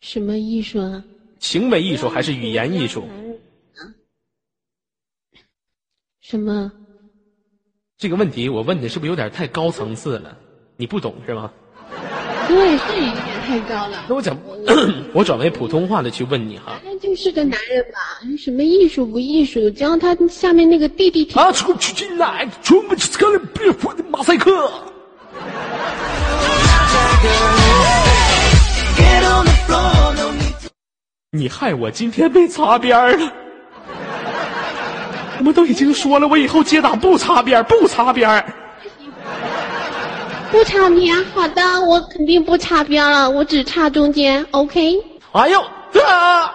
[0.00, 1.04] 什么艺术啊？
[1.38, 3.06] 行为艺术还是语言艺术？
[6.20, 6.72] 什么？
[7.98, 10.36] 这个问题我问的是不是有点太高层次了？
[10.76, 11.52] 你不懂是吗？
[12.48, 14.04] 对，是有点太高了。
[14.08, 14.38] 那我讲，
[15.12, 16.80] 我转为普通话的去问你哈。
[16.84, 17.98] 那就是个男人吧？
[18.38, 19.68] 什么艺术不艺术？
[19.70, 21.28] 只要他下面那个弟弟。
[21.34, 21.50] 啊！
[21.50, 24.70] 出去进来，出门去看别我的马赛克。
[31.32, 33.32] 你害我今天被擦边了。
[35.38, 38.44] 我们都已经说了，我以后接档不擦边，不擦边。
[40.50, 44.96] 不擦边，好的，我肯定不擦边了，我只擦中间，OK。
[45.32, 46.52] 哎呦，啊！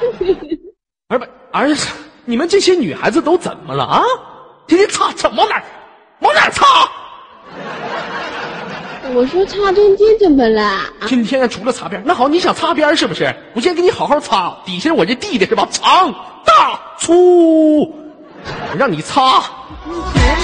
[1.08, 1.88] 儿不儿子，
[2.24, 4.02] 你们这些女孩子都怎么了啊？
[4.66, 5.62] 天天擦，怎么哪
[6.20, 6.66] 往哪擦？
[9.14, 10.80] 我说擦中间怎么了？
[11.06, 13.32] 天天除了擦边，那好，你想擦边是不是？
[13.54, 15.68] 我先给你好好擦，底下我这弟弟是吧？
[15.70, 16.12] 长、
[16.44, 17.94] 大、粗，
[18.76, 19.42] 让你擦。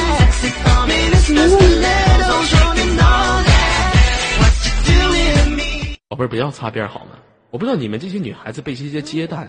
[6.09, 7.13] 宝贝儿，不要擦边好吗？
[7.51, 9.49] 我不知道你们这些女孩子被这些接待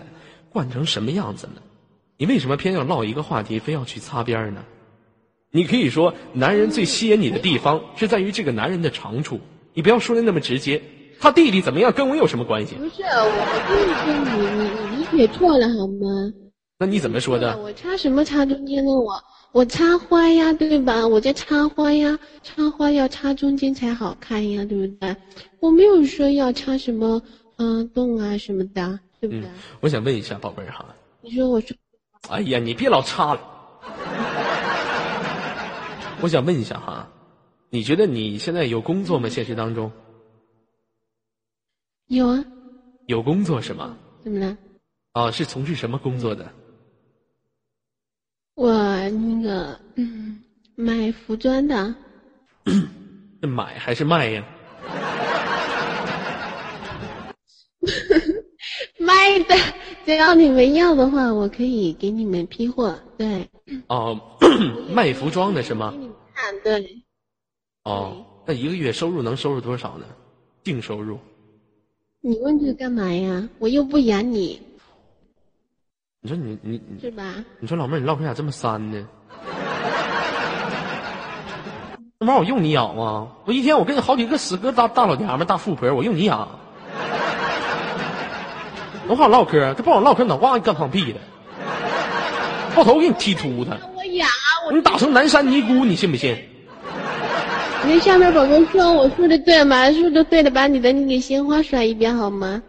[0.50, 1.62] 惯成什么样子了。
[2.16, 4.62] 你为什么偏要唠一个话题，非要去擦边呢？
[5.50, 9.40] 你可以说，男人最吸引你的地方是在于这个男人的长处，
[9.74, 10.80] 你不要说的那么直接。
[11.20, 12.74] 他弟弟怎么样，跟我有什么关系？
[12.76, 13.30] 不是，我
[13.68, 16.32] 就是说你你你理解错了好吗？
[16.78, 17.56] 那你怎么说的？
[17.58, 18.90] 我插什么插中间呢？
[18.90, 21.06] 我我插花呀，对吧？
[21.06, 25.14] 我在插花呀，插花要插中间才好看呀，对不对？
[25.60, 27.22] 我没有说要插什么
[27.56, 29.48] 嗯、洞啊什么的，对不对？
[29.80, 30.84] 我想问一下宝贝儿哈，
[31.20, 31.76] 你说我说
[32.30, 33.40] 哎呀，你别老插了。
[36.22, 37.08] 我想问一下哈，
[37.68, 39.28] 你觉得你现在有工作吗？
[39.28, 39.92] 现实当中
[42.06, 42.44] 有啊？
[43.06, 43.96] 有工作是吗？
[44.24, 44.56] 怎么了？
[45.12, 46.50] 啊，是从事什么工作的？
[48.62, 48.70] 我
[49.10, 50.40] 那个嗯，
[50.76, 51.92] 卖服装的，
[53.40, 54.44] 是买还是卖呀？
[59.00, 59.56] 卖的，
[60.06, 62.96] 只要你们要的话，我可以给你们批货。
[63.18, 63.48] 对，
[63.88, 64.16] 哦，
[64.94, 65.92] 卖服装的是吗
[66.32, 66.54] 看。
[66.62, 67.02] 对，
[67.82, 70.06] 哦，那一个月收入能收入多少呢？
[70.62, 71.18] 净收入？
[72.20, 73.48] 你问这干嘛呀？
[73.58, 74.60] 我又不养你，
[76.24, 77.24] 你说你你你，是吧？
[77.58, 79.08] 你说老妹儿，你唠嗑咋这么酸呢？
[82.20, 83.26] 那玩意儿我用你养吗？
[83.44, 86.48] 我一天我跟你好几个死哥大大老娘们儿大富婆，我用你养？
[89.08, 91.18] 我好唠嗑，他不好唠嗑，脑瓜子干放屁的，
[92.76, 96.36] 爆头给你踢秃他，我养啊，我你打成南山尼姑，你信不信？
[97.84, 99.90] 你跟下面宝宝说，我说的对吗？
[99.90, 102.62] 说的对的，把你的你给鲜花甩一遍好吗？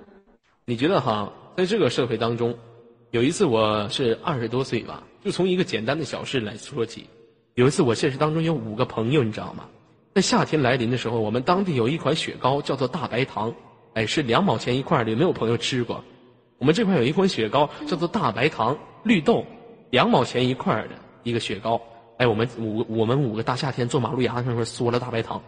[0.65, 2.55] 你觉得哈，在这个社会当中，
[3.13, 7.08] 有一次我是二十多岁吧，就从一个简单的小事来说起。
[7.54, 9.65] 有一次我现实当中有五个朋友，你知道吗？
[10.15, 13.54] 在夏天来临的时候，我们当地有一款雪糕叫做大白糖，
[13.93, 16.04] 哎，是两毛钱一块的，有没有朋友吃过？
[16.58, 19.45] 我们这块有一款雪糕叫做大白糖绿豆，
[19.91, 21.80] 两毛钱一块的一个雪糕。
[22.17, 25.39] 哎，我们五我们五个大夏天坐马路牙子上面嗦了大白糖。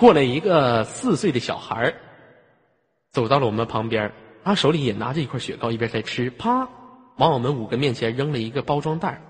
[0.00, 1.94] 过来一个四岁的小孩，
[3.12, 6.68] 走到了我们旁边，他手里也拿着一块雪糕，一边在吃，啪，
[7.16, 9.20] 往我们五个面前扔了一个包装袋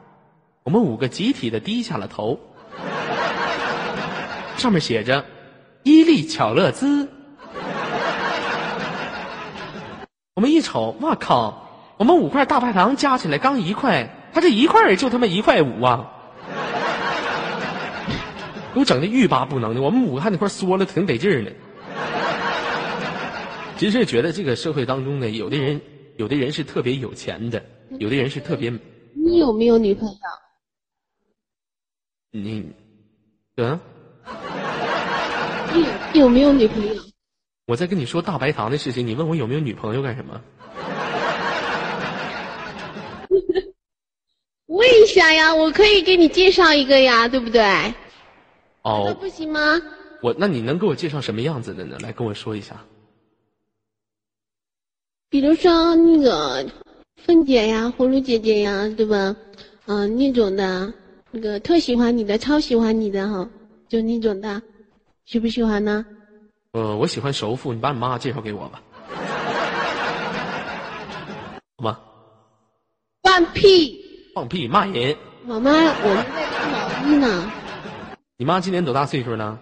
[0.63, 2.39] 我们五个集体的低下了头，
[4.57, 5.25] 上面写着
[5.83, 7.09] “伊利巧乐兹”。
[10.35, 16.13] 我们一瞅，哇靠，我们五块大白糖加起来刚一块，他这一块也就他妈一块五啊！
[18.73, 21.51] 给我整的欲罢不能的，我们五个还那块缩了，挺得劲儿呢。
[23.81, 25.81] 其实觉得这个社会当中呢，有的人，
[26.19, 27.65] 有的人是特别有钱的，
[27.99, 28.71] 有的人是特别，
[29.15, 30.19] 你有没有女朋友？
[32.31, 32.71] 你，
[33.57, 33.81] 嗯，
[36.13, 37.03] 你有没有女朋友？
[37.69, 40.39] 我在跟你说大白糖的事情，你问我有没有女朋友干什么？
[44.67, 47.63] 问一下呀，我可以给你介绍一个呀，对不对？
[47.63, 47.95] 那
[48.83, 49.81] 哦，不行吗？
[50.21, 51.97] 我那你能给我介绍什么样子的呢？
[52.03, 52.77] 来跟我说一下。
[55.31, 56.69] 比如说那个
[57.25, 59.37] 凤姐呀、葫芦姐姐呀，对吧？
[59.87, 60.93] 嗯、那种的，
[61.31, 63.49] 那个特喜欢你的、超喜欢你的哈，
[63.89, 64.61] 就那种的，
[65.27, 66.05] 喜不喜欢呢？
[66.73, 68.83] 呃，我喜欢熟妇，你把你妈介绍给我吧，
[71.79, 72.01] 好吗？
[73.23, 74.05] 放屁！
[74.35, 75.17] 放屁骂人！
[75.47, 77.53] 我妈，我们在织毛衣呢。
[78.37, 79.57] 你妈今年多大岁数呢？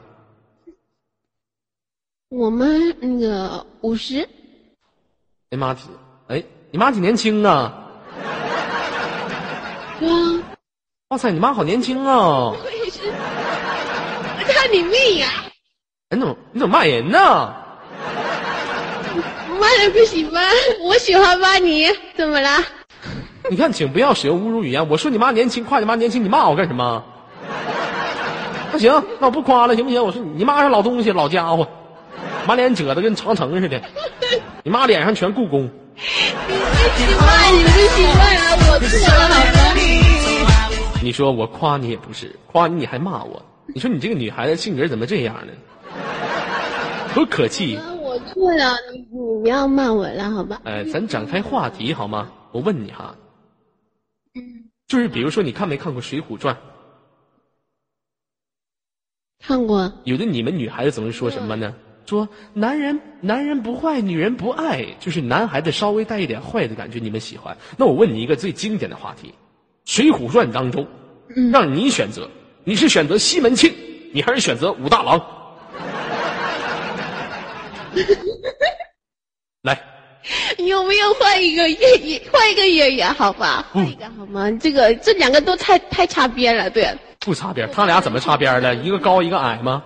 [2.31, 2.66] 我妈
[3.00, 4.28] 那个五十，
[5.50, 5.84] 哎妈挺，
[6.26, 7.72] 哎，你妈挺年轻啊！
[9.98, 10.42] 对啊，
[11.08, 12.50] 哇塞，你妈好年轻啊！
[12.50, 13.11] 我也是。
[14.52, 15.28] 看你妹呀！
[16.11, 17.18] 哎，你怎么你怎么骂人呢？
[19.58, 20.40] 骂人不行吗？
[20.82, 22.50] 我喜欢骂你，怎么了？
[23.48, 24.87] 你看，请不要使用侮辱语言。
[24.87, 27.02] 我说你妈年轻，夸你妈年轻，你骂我干什么？
[28.70, 30.04] 那行，那我不夸了，行不行？
[30.04, 31.66] 我说你妈是老东西，老家伙，
[32.46, 33.80] 满脸褶子跟长城似的，
[34.68, 35.70] 你妈脸上全故宫。
[41.02, 43.42] 你说我夸你也不是，夸你你还骂我。
[43.74, 45.52] 你说你这个女孩子性格怎么这样呢？
[47.14, 47.78] 多可气！
[47.78, 50.61] 啊我错了，你你不要骂我了，好吧？
[50.64, 52.31] 哎，咱展开话题好吗？
[52.52, 53.16] 我问你哈，
[54.87, 56.54] 就是比如说，你看没看过《水浒传》？
[59.42, 61.74] 看过，有的你们女孩子总是说什么呢？
[62.09, 67.55] 说男人男人不坏，女人不爱，就是男孩子稍微带一点坏的感觉，你们喜欢。
[67.77, 69.29] 那我问你一个最经典的话题，
[69.85, 70.87] 《水浒传》当中，
[71.53, 72.27] 让你选择，
[72.64, 73.71] 你是选择西门庆，
[74.14, 75.23] 你还是选择武大郎？
[79.61, 79.79] 来，
[80.57, 82.23] 有没有换一个演员？
[82.33, 83.66] 换一个演员，好吧？
[83.71, 84.51] 换一个好吗？
[84.53, 86.88] 这个这两个都太太擦边了，对。
[87.21, 88.75] 不擦边，他俩怎么擦边了？
[88.77, 89.85] 一个高一个矮吗？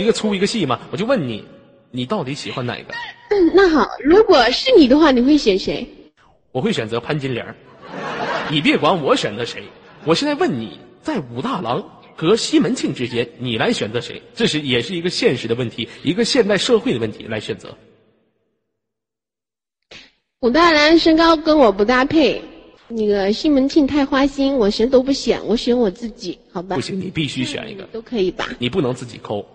[0.00, 0.80] 一个粗一个细嘛。
[0.90, 1.44] 我就问你，
[1.90, 2.94] 你到底喜欢哪个？
[3.30, 5.86] 嗯，那好，如果是你的话，你会选谁？
[6.52, 7.54] 我会选择潘金莲儿。
[8.50, 9.62] 你别管我选择谁，
[10.04, 14.20] 我现在问你，在武大郎和西门庆之间，你来选择谁？
[14.34, 17.76] 这是也是一个现实的问题，一个现代社会的问题来选择。
[20.40, 22.42] 武大郎身高跟我不搭配，
[22.88, 26.74] 那个西门庆太花心，我谁都不选，我选我自己，好吧？
[26.74, 28.48] 不行，你必须选一个，都可以吧？
[28.58, 29.46] 你不能自己抠，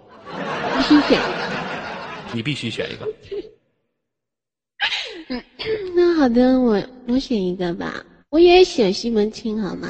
[0.75, 2.33] 必须选一个。
[2.33, 3.07] 你必须选一个。
[5.95, 9.89] 那好的，我我选一个吧，我也选西门庆，好吗？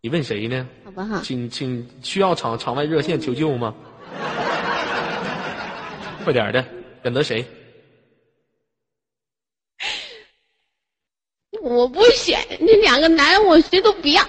[0.00, 0.66] 你问谁呢？
[0.84, 1.20] 好不好？
[1.22, 3.74] 请请需要场场外热线求救吗？
[6.24, 6.64] 快点的，
[7.02, 7.44] 选择谁？
[11.62, 14.22] 我不选，那两个男人我谁都不要。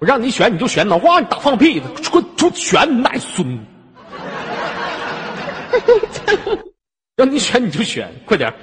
[0.00, 3.58] 我让你选你就选，脑瓜你打放屁，滚出选你奶孙！
[7.16, 8.54] 让你选你就选，快点儿！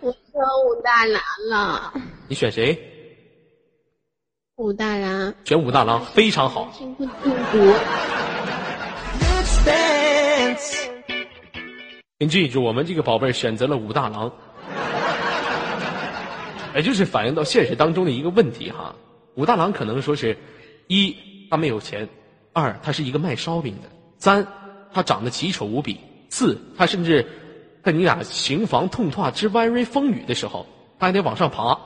[0.00, 1.92] 我选武大郎了，
[2.28, 2.78] 你选谁？
[4.56, 5.34] 武大郎。
[5.44, 6.70] 选武大郎非常好。
[6.76, 7.74] 辛苦中毒。
[12.18, 14.32] 请记住，我们这个宝贝儿选择了武大郎，
[16.74, 18.94] 也就是反映到现实当中的一个问题哈。
[19.36, 20.36] 武大郎可能说是，
[20.86, 21.16] 一
[21.50, 22.08] 他没有钱，
[22.52, 24.46] 二他是一个卖烧饼的，三
[24.92, 25.98] 他长得奇丑无比，
[26.30, 27.26] 四他甚至
[27.82, 30.66] 在你俩行房痛拓之弯瑞风雨的时候，
[30.98, 31.78] 他还得往上爬。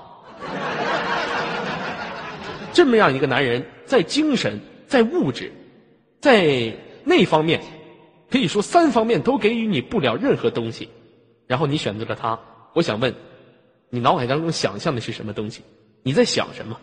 [2.72, 5.52] 这么样一个男人，在精神、在物质、
[6.20, 6.72] 在
[7.04, 7.60] 那方面，
[8.30, 10.88] 可以说三方面都给予你不了任何东西，
[11.46, 12.38] 然后你选择了他。
[12.74, 13.14] 我想问，
[13.90, 15.62] 你脑海当中想象的是什么东西？
[16.02, 16.78] 你在想什么？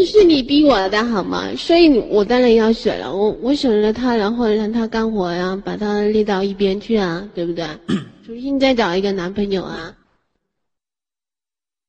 [0.00, 1.50] 这是你逼我的好吗？
[1.58, 3.14] 所以我当然要选了。
[3.14, 7.66] 我我选了他，然后让他干活呀，把他列到一边去啊，对不对？
[8.24, 9.92] 重新再找一个男朋友啊。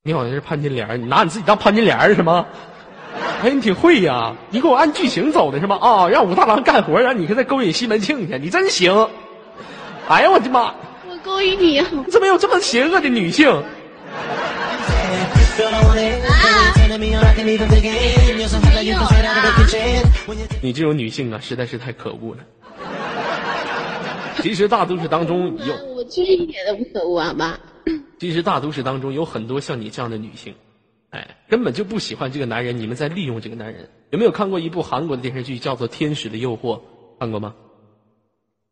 [0.04, 2.46] 你好像是潘金莲，你拿你自己当潘金莲是吗？
[3.42, 4.36] 哎，你挺会呀！
[4.50, 5.78] 你给我按剧情走的是吗？
[5.82, 8.92] 啊，让武大郎干活，让你再勾引西门庆去，你真行！
[10.10, 10.76] 哎呀，我的妈！
[11.10, 11.88] 我勾引你啊！
[12.12, 13.50] 怎么有这么邪恶的女性？
[20.62, 22.46] 你这种女性啊，实在是太可恶了。
[24.42, 27.60] 其实大都市当中有，我其实一点都不可恶，好吧？
[28.20, 30.54] 其实大都市当中有很多像你这样的女性，
[31.10, 33.90] 哎，根本就不喜欢这个男人，你们在利用这个男人。
[34.12, 36.78] 有没有看过一部韩国的电视剧，叫做《天使的诱惑》？
[37.20, 37.56] 看过吗？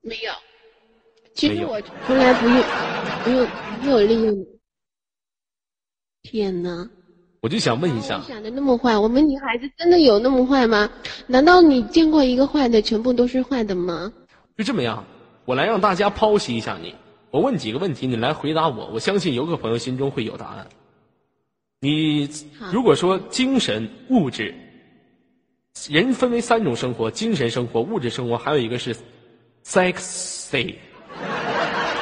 [0.01, 0.31] 没有。
[1.35, 2.63] 其实我从来不用，
[3.23, 3.47] 不用，
[3.83, 4.45] 没有利用。
[6.23, 6.89] 天哪！
[7.41, 8.97] 我就想问一下，想的那么坏？
[8.97, 10.89] 我们女孩子真的有那么坏吗？
[11.27, 14.11] 难道你见过一个坏的，全部都是坏的吗？
[14.57, 15.05] 就这么样，
[15.45, 16.93] 我来让大家剖析一下你。
[17.31, 18.89] 我问几个问题，你来回答我。
[18.93, 20.67] 我相信有个朋友心中会有答案。
[21.79, 22.29] 你
[22.73, 24.53] 如果说精神、物质，
[25.89, 28.93] 人分为三种生活：精神生活、物质生活，还有一个是
[29.63, 30.75] sexy。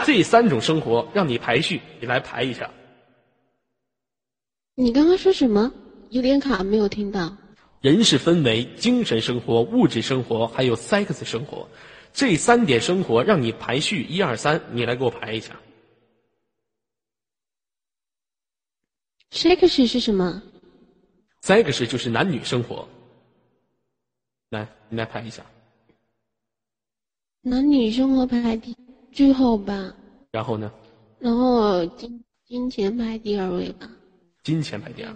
[0.03, 2.71] 这三种生活让你排序，你来排一下。
[4.79, 5.73] 你刚刚说什么？
[6.11, 7.35] 有点卡，没有听到。
[7.81, 11.67] 人是分为精神生活、物质生活，还有 sex 生活，
[12.13, 15.59] 这三点生活让你排序一二三，你来给我排一下。
[19.31, 20.43] sex 是什么
[21.41, 22.87] ？sex 就是男女生活。
[24.51, 25.43] 来，你来排一下。
[27.41, 28.77] 男女生活排第
[29.11, 29.91] 最后吧。
[30.29, 30.71] 然后呢？
[31.17, 33.89] 然后金金钱排第二位吧。
[34.47, 35.13] 金钱排第二，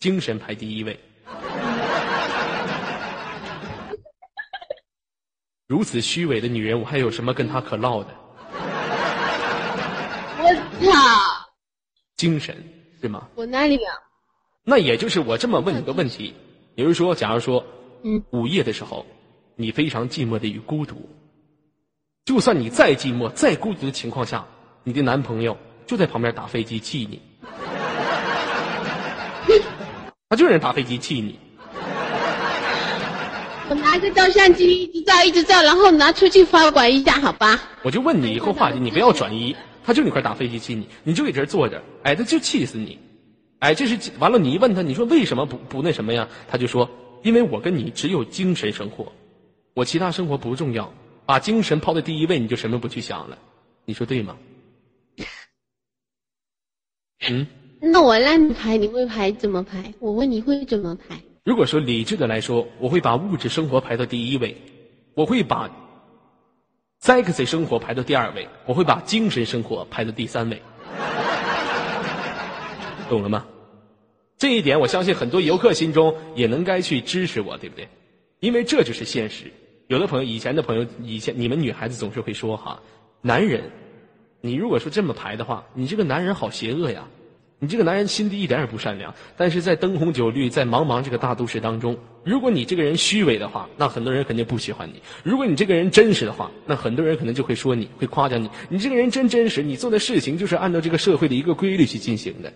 [0.00, 0.98] 精神排第一位。
[5.68, 8.08] 如此虚伪的女人，我还有什么跟她可唠的？
[10.38, 10.44] 我
[10.80, 11.50] 操！
[12.16, 12.56] 精神
[13.02, 13.28] 是吗？
[13.34, 13.94] 我哪里啊？
[14.64, 16.32] 那也就是我这么问你个问题，
[16.74, 17.62] 也就是说，假如说，
[18.02, 19.04] 嗯，午夜的时候，
[19.56, 21.06] 你非常寂寞的与孤独，
[22.24, 24.46] 就算你再寂寞、再孤独的情况下，
[24.84, 27.20] 你的男朋友就在旁边打飞机气你，
[30.28, 31.38] 他就人打飞机气你。
[33.70, 37.58] 我拿个照相机一直照一直照，然后拿出去发管一下，好吧？
[37.82, 39.56] 我就问你一个话题，你不要转移。
[39.84, 42.98] 他就那块打飞机气你，你就搁这儿坐着，哎，他就气死你，
[43.60, 44.38] 哎，这是完了。
[44.38, 46.28] 你一问他，你说为什么不不那什么呀？
[46.46, 46.90] 他就说，
[47.22, 49.10] 因为我跟你只有精神生活，
[49.72, 50.92] 我其他生活不重要，
[51.24, 53.38] 把精神抛在第一位，你就什么不去想了，
[53.86, 54.36] 你说对吗？
[57.26, 57.46] 嗯，
[57.80, 59.94] 那我让你排，你会排怎么排？
[60.00, 61.16] 我问你会怎么排？
[61.44, 64.56] 如果说理智的来说，我会把物质生活排到第一位，
[65.14, 65.70] 我会把
[67.00, 70.60] sexy 生活排到第二位，我会把精神生活排到第三位，
[73.08, 73.46] 懂了吗？
[74.36, 77.88] 这一点，我相信很多游客心中也能该去支持我，对不对？
[78.40, 79.52] 因为这就是现实。
[79.86, 82.82] 有的朋友，以前的朋友，以前你们女孩子总是会说哈，
[83.22, 83.70] 男人，
[84.40, 87.08] 你如果说这么排的话，你这个男人好邪恶呀，
[87.60, 89.14] 你这个男人心地一点也不善良。
[89.36, 98.50] 但是在灯红酒绿、在茫茫这个大都市当中，如果你这个人虚伪的话，那很多人肯定不喜欢你；如果你这个人真实的话，那很多人可能就会说你会夸奖你。
[98.68, 102.52] 你这个人真真实，你做的事情就是按照这个社会的一个规律去进行的。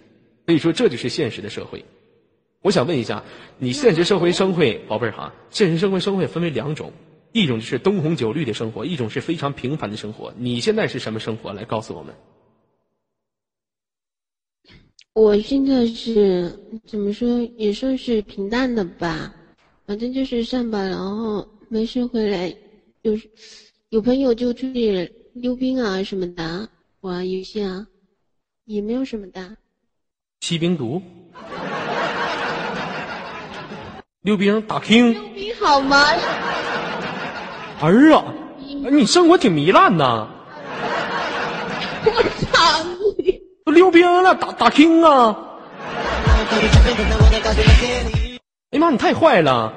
[0.46, 1.84] 所以说，这就是现实的社会。
[2.62, 3.24] 我想问一下，
[3.58, 6.92] 你现实社会生活，宝贝儿哈，现实社会生活分为两种，
[7.32, 10.32] 一种就是灯红酒绿的生活，一种是非常平凡的生活。
[10.36, 11.52] 你现在是什么生活？
[11.52, 12.14] 来告诉我们。
[15.14, 16.50] 我现在是
[16.86, 19.32] 怎么说，也算是平淡的吧，
[19.86, 22.54] 反正就是上班，然后没事回来，
[23.02, 23.12] 有
[23.90, 26.68] 有朋友就出去溜冰啊什么的，
[27.02, 27.86] 玩游戏啊，
[28.64, 29.56] 也没有什么的。
[30.40, 31.00] 吸冰毒，
[34.22, 36.06] 溜冰打 king，溜冰好吗？
[37.80, 38.32] 儿啊，
[38.90, 40.28] 你生活挺糜烂呐！
[43.72, 45.36] 溜冰了，打打 king 啊！
[48.70, 49.72] 哎呀妈，你太坏了！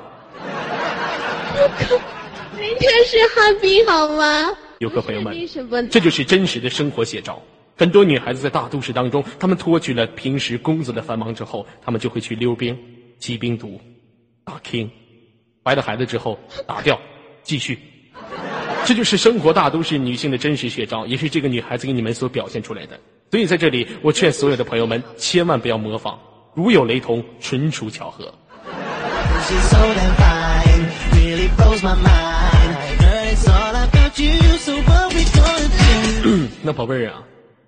[2.58, 4.52] 明天是旱冰好吗？
[4.80, 5.34] 游客朋友们
[5.90, 7.42] 这就是真实的生活写照。
[7.78, 12.78] 很多女孩子在大都市当中，她们脱去了平时工作的繁忙之后，她们就会去溜冰、
[13.20, 13.80] 吸冰毒、
[14.44, 14.90] 打 king，
[15.64, 16.38] 怀了孩子之后
[16.68, 17.00] 打掉，
[17.44, 17.80] 继续。
[18.86, 23.00] 这就是生活大都市女性的真实写照，也是这个女孩子给你们所表现出来的。
[23.36, 26.18] 所以在这里，我劝所有的朋友们千万不要模仿，
[26.54, 28.34] 如有雷同，纯属巧合。
[36.64, 37.22] 那宝贝儿啊，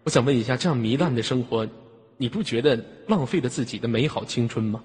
[0.05, 1.67] 我想问一下，这样糜烂的生活，
[2.15, 4.81] 你不觉得浪费了自己的美好青春吗？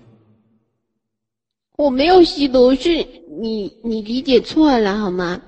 [1.76, 3.06] 我没有吸毒，是
[3.40, 5.40] 你你理解错了好吗？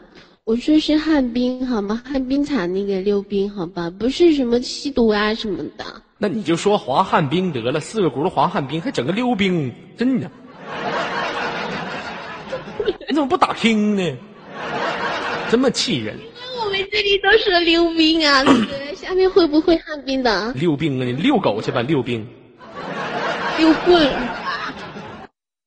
[0.47, 2.03] 我说是旱冰好吗？
[2.05, 6.03] 旱冰场那个溜冰好吧，不是什么吸毒啊什么的。
[6.19, 10.31] 那你就说滑旱冰得了，四个轱辘滑旱冰，还整个溜冰，真的。
[13.09, 14.03] 你怎么不打听呢？
[15.51, 16.19] 这么气人！
[16.63, 18.45] 我们这里都说溜冰啊？
[18.95, 20.53] 下面会不会旱冰的？
[20.53, 22.27] 溜冰啊，你遛狗去吧，溜冰，
[23.59, 24.07] 溜棍。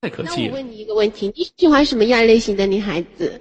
[0.02, 0.48] 太可气了。
[0.50, 3.40] 那我问你一个问题，你喜欢什么样类型的女孩子？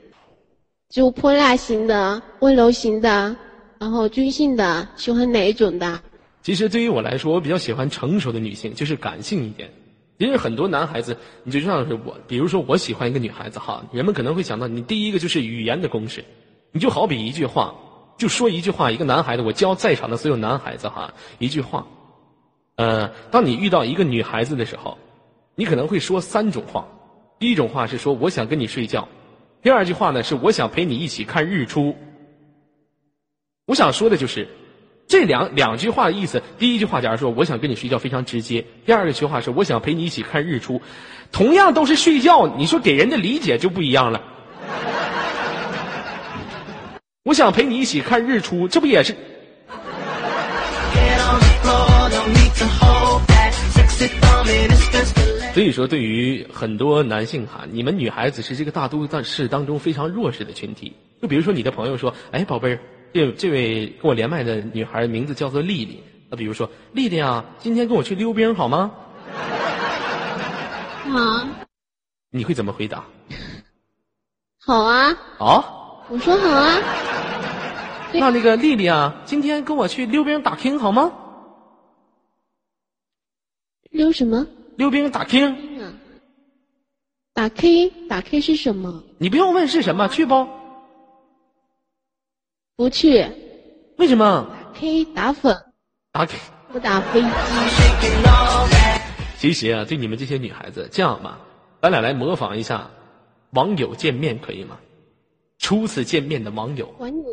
[0.90, 3.36] 就泼辣型的、温柔型的，
[3.78, 6.00] 然后军性的，喜欢哪一种的？
[6.42, 9.70] 其实对于我来说，我比较喜欢成熟的女性，就是感性一点。
[10.18, 16.24] 因为很多男孩子，你就像是我，比如说我喜欢一个女孩子哈，人们可能会想到，你第一个就是语言的公式，
[16.72, 17.76] 你就好比一句话，
[18.18, 21.86] 就说一句话，一个男孩子，我教在场的所有男孩子哈，一句话，
[22.78, 24.98] 呃，当你遇到一个女孩子的时候，
[25.54, 26.88] 你可能会说三种话，
[27.38, 29.08] 第一种话是说我想跟你睡觉，
[29.62, 31.96] 第二句话呢是我想陪你一起看日出。
[33.66, 34.48] 我想说的就是。
[35.10, 40.82] 这两两句话的意思，第一句话假如说我想跟你睡觉非常直接，第二个句话是我想陪你一起看日出，
[41.32, 44.22] 同样都是睡觉，你说给人的理解就不一样了。
[47.24, 49.16] 我想陪你一起看日出，这不也是？
[55.58, 60.96] 所以说，对于很多男性哈，你们女孩子是这个大都市当中非常弱势的群体。
[61.20, 62.80] 就比如说你的朋友说，哎，宝贝儿，
[63.12, 66.04] 这这位跟我连麦的女孩名字叫做丽丽。
[66.30, 68.92] 那比如说，丽丽啊，今天跟我去溜冰好吗？
[71.12, 71.48] 好，
[72.30, 73.04] 你会怎么回答？
[74.60, 75.08] 好啊，
[75.40, 75.66] 啊？
[76.08, 76.78] 我说好啊。
[78.14, 81.12] 那那个丽丽啊，今天跟我去溜冰打 king 好吗？
[83.90, 84.46] 溜什么？
[84.78, 85.94] 溜冰打 king，啊？
[87.34, 89.04] 打 K，打 K 是什么？
[89.18, 90.48] 你不用问是什么，去不？
[92.76, 93.26] 不去。
[93.98, 94.48] 为什么？
[94.50, 95.56] 打 K 打粉，
[96.12, 96.38] 打 K。
[96.72, 97.28] 不打飞机。
[99.38, 101.40] 其实啊，对你们这些女孩子，这样吧，
[101.82, 102.92] 咱俩来模仿一下
[103.52, 104.78] 网友见面，可以吗？
[105.58, 107.24] 初次见面的网友，管你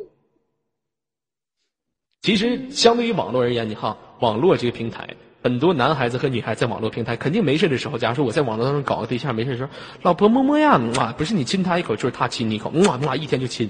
[2.22, 5.14] 其实相对于网络而言，你看网络这个平台，
[5.44, 9.68] 很多男孩子和女孩在网络平台肯定没事的时候，假如说我在网络当中搞个对象，没事的时候，
[10.00, 13.68] 老婆么么呀，啊，不是你亲他一口，就是他亲你一口，哇哇，一天就亲。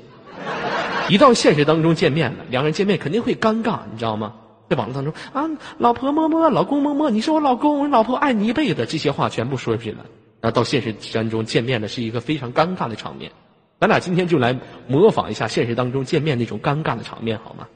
[1.08, 4.34] 一到现实当中见面了，两个人见面肯定会尴尬，你知道吗？
[4.68, 10.06] 在网络当中啊，老婆么么，老公么么，你是我老公，我老婆爱你一辈子，这些话全部说出去了。
[10.40, 13.32] 然后到现实当中见面了，是一个非常尴尬的场面。
[13.80, 14.56] 咱俩今天就来
[14.86, 17.66] 模仿一下现实当中见面那种尴尬的场面，好吗？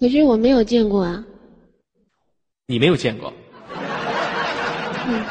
[0.00, 1.24] 可是我没有见过啊。
[2.70, 3.32] 你没有见过。
[5.06, 5.24] 嗯，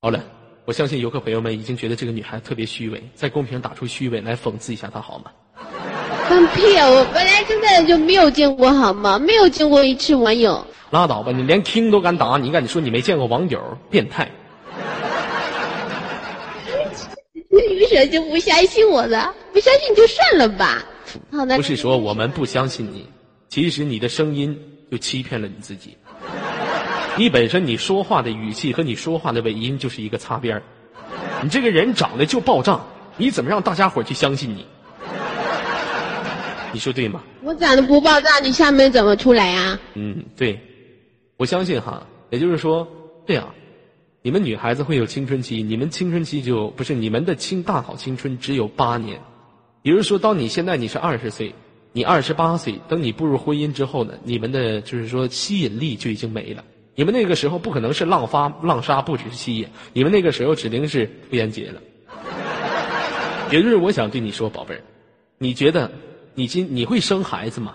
[0.00, 0.22] 好了，
[0.64, 5.32] 我相信游客朋友们已经觉得这个女孩特别虚伪，在公屏打出虚伪来讽刺一下她，好吗？
[6.28, 6.88] 放屁啊！
[6.88, 9.18] 我本来现在就没有见过，好吗？
[9.18, 10.64] 没有见过一次网友。
[10.90, 13.60] 拉倒吧，你连 king 都敢打，你敢说你没见过网友？
[13.90, 14.30] 变态！
[17.50, 20.80] 于是就不相信我了，不相信就算了吧。
[21.32, 21.56] 好的。
[21.56, 23.04] 不是说我们不相信你，
[23.48, 24.56] 其实你的声音
[24.90, 25.96] 就欺骗了你自己。
[27.16, 30.62] 你本身你说话的语气和你说话的尾音就是一个擦边儿，
[31.42, 32.80] 你这个人长得就爆炸，
[33.16, 34.66] 你怎么让大家伙去相信你？
[36.72, 37.22] 你说对吗？
[37.42, 39.80] 我长得不爆炸，你下面怎么出来啊？
[39.94, 40.60] 嗯，对，
[41.36, 42.06] 我相信哈。
[42.30, 42.86] 也就是说，
[43.26, 43.48] 对呀，
[44.22, 49.18] 你们女孩子会有青春期，你们青春期就不是你们的青大好青春只有八年。
[49.80, 51.54] 比如说，当你现在你是二十岁，
[51.98, 56.62] 你二十八岁，等你步入婚姻之后呢，你们的就是说吸引力就已经没了。
[56.94, 61.82] 你们那个时候不可能是浪发浪沙，不只是吸引，你们那个时候指定是妇炎洁了。
[63.50, 64.80] 也就是我想对你说，宝贝儿，
[65.38, 65.90] 你觉得
[66.34, 67.74] 你今你会生孩子吗？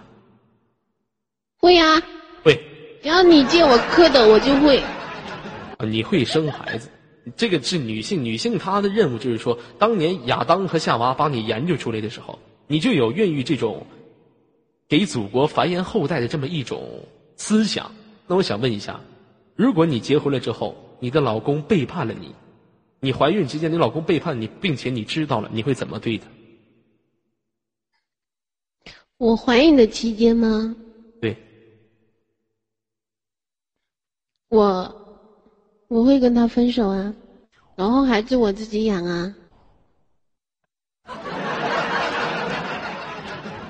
[1.57, 2.01] 会呀、
[2.43, 2.57] 会。
[3.01, 4.77] 只要你借我蝌蚪，我就会。
[4.77, 6.87] 啊，你会生孩子，
[7.35, 13.85] 这个是女性，女性她的任务就是说，当年亚当和夏娃把你研究出来的时候，你就有孕育这种
[14.93, 17.03] 给祖国繁衍后代的这么一种
[17.35, 17.91] 思想。
[18.27, 18.99] 那我想问一下，
[19.55, 22.35] 如果你结婚了之后，你的老公背叛了你，
[22.99, 26.27] 你怀孕期间你老公背叛你，并且你知道了，你会怎么对他？
[29.17, 30.75] 我怀孕的期间吗？
[31.19, 31.35] 对，
[34.49, 34.95] 我
[35.87, 37.15] 我会跟他分手啊，
[37.75, 39.33] 然后孩子我自己养啊。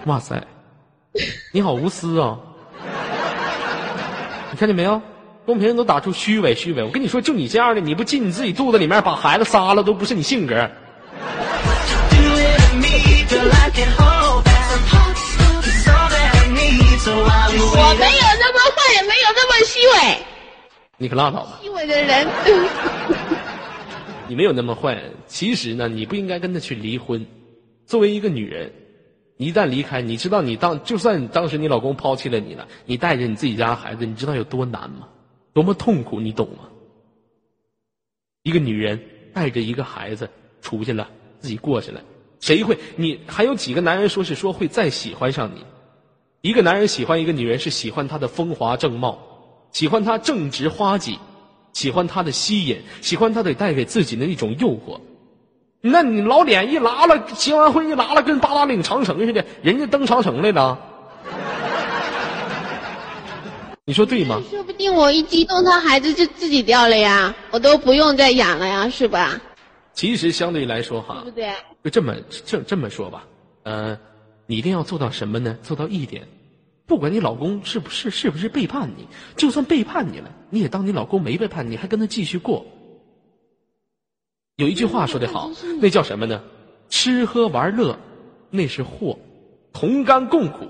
[0.05, 0.45] 哇塞，
[1.55, 2.35] 你好无私啊！
[4.49, 4.99] 你看见没有？
[5.45, 6.81] 公屏上都打出虚伪，虚伪。
[6.81, 10.55] 我跟你说，就你这样的，你不进你自己肚子里面把孩子杀了，都不是你性格。
[16.95, 20.17] 我没有那么坏，也没有那么虚伪。
[20.97, 22.27] 你可拉倒吧，虚伪的人，
[24.27, 24.99] 你没有那么坏。
[25.27, 27.23] 其实呢，你不应该跟他去离婚。
[27.85, 28.82] 作为一个女人，你
[29.37, 35.07] 一旦离开，你知道你当就算当时你老公抛弃了你了，你带着你自己家孩子，你知道有多难吗？
[35.53, 36.69] 多么痛苦，你懂吗？
[38.43, 39.01] 一个女人
[39.33, 40.29] 带着一个孩子
[40.61, 41.09] 出去了，
[41.39, 42.01] 自己过去了，
[42.39, 42.77] 谁会？
[42.95, 45.65] 你还有几个男人说是说会再喜欢上你？
[46.41, 49.17] 一个男人喜欢一个女人是喜欢她的风华正茂，
[49.71, 51.17] 喜欢她正直花季，
[51.71, 54.99] 喜欢她的吸引，喜欢她的带给自己的一种诱惑。
[55.85, 60.79] 那你老脸一拉了，结完婚一拉了，跟八达岭长城似的，人家登长城来了，
[63.83, 64.41] 你说对吗？
[64.49, 69.37] 说不定我一激动，他孩子就自己掉了呀，我都不用再养了呀，是吧？
[69.91, 71.51] 其实相对来说哈对不，对？
[71.83, 72.15] 就这么
[72.45, 73.25] 这这么说吧，
[73.63, 73.99] 呃，
[74.45, 75.57] 你一定要做到什么呢？
[75.63, 76.23] 做到一点，
[76.87, 79.05] 不管你老公是不是是不是背叛你，
[79.35, 82.65] 就算背叛你了，你也当你老公没背叛你，还跟他继续过。
[84.57, 85.49] 有一句话说得好，
[85.81, 86.41] 那叫什么呢？
[86.89, 87.97] 吃喝玩乐，
[88.51, 89.17] 那是祸；
[89.71, 90.67] 同甘共苦，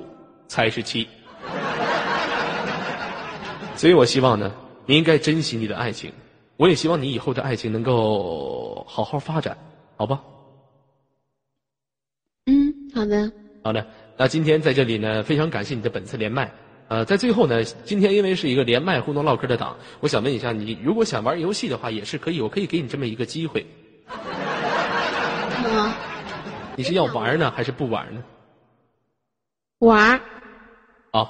[0.47, 1.05] 才是妻。
[3.75, 4.53] 所以我希望呢，
[4.85, 6.13] 你应该珍惜你的爱情，
[6.55, 9.57] 我也希望你以后的爱情能够好好发展，
[9.97, 10.21] 好吧？
[12.45, 13.29] 嗯，好的。
[13.65, 16.49] 好的，那今天在这里呢，非常感谢你的本次连麦。
[16.93, 23.65] 呃，在最后呢，今天因为是一个连麦互动唠嗑的档，我想问一下你，如果想玩游戏的话，也是可以，我可以给你这么一个机会。
[25.65, 25.91] 我
[26.77, 28.23] 你是要玩呢，还是不玩呢？
[29.79, 30.21] 玩儿，
[31.13, 31.27] 啊。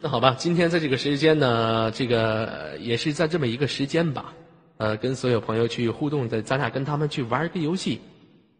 [0.00, 4.32] 那好吧，今天在这个时间呢，这个也是在这么一个时间吧，
[4.78, 8.00] 呃，跟所有朋友去互动，在咱俩跟他们去玩一个游戏，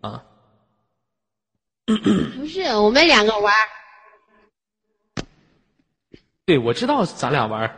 [0.03, 0.23] 啊，
[2.39, 3.69] 不是我们两个玩儿。
[6.47, 7.77] 对，我知道咱俩玩儿。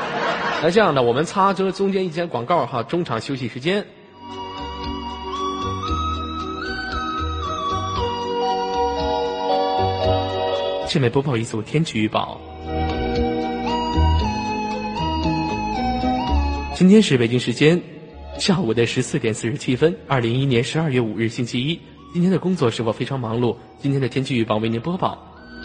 [0.62, 3.86] 那这样的，我们擦这中间一间广告哈，中场休息时间。
[10.88, 12.40] 下面播报一组天气预报。
[16.74, 17.80] 今天是北京时间
[18.38, 21.78] 下午的十四点四十七分，二零一一年十二月五日星期一。
[22.12, 23.54] 今天的工作是否非常忙碌？
[23.80, 25.18] 今天的天气预报为您播报。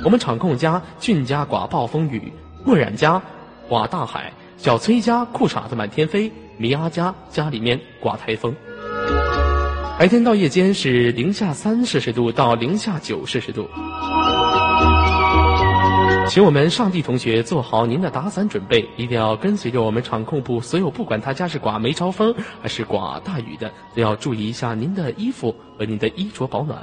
[0.03, 2.33] 我们场控家俊家刮暴风雨，
[2.65, 3.21] 墨染家
[3.69, 8.53] 刮大海，小崔家裤衩子满天飞，米阿家家里面刮台风。
[9.97, 13.69] 白天到夜间是零下三摄氏度到零下九摄氏度。
[16.29, 26.79] 请我们上帝同学做好您的打伞准备，一定要跟随着我们场控部所有，不管他家是刮梅超风还是刮大雨的，都要注意一下您的衣服和您的衣着保暖。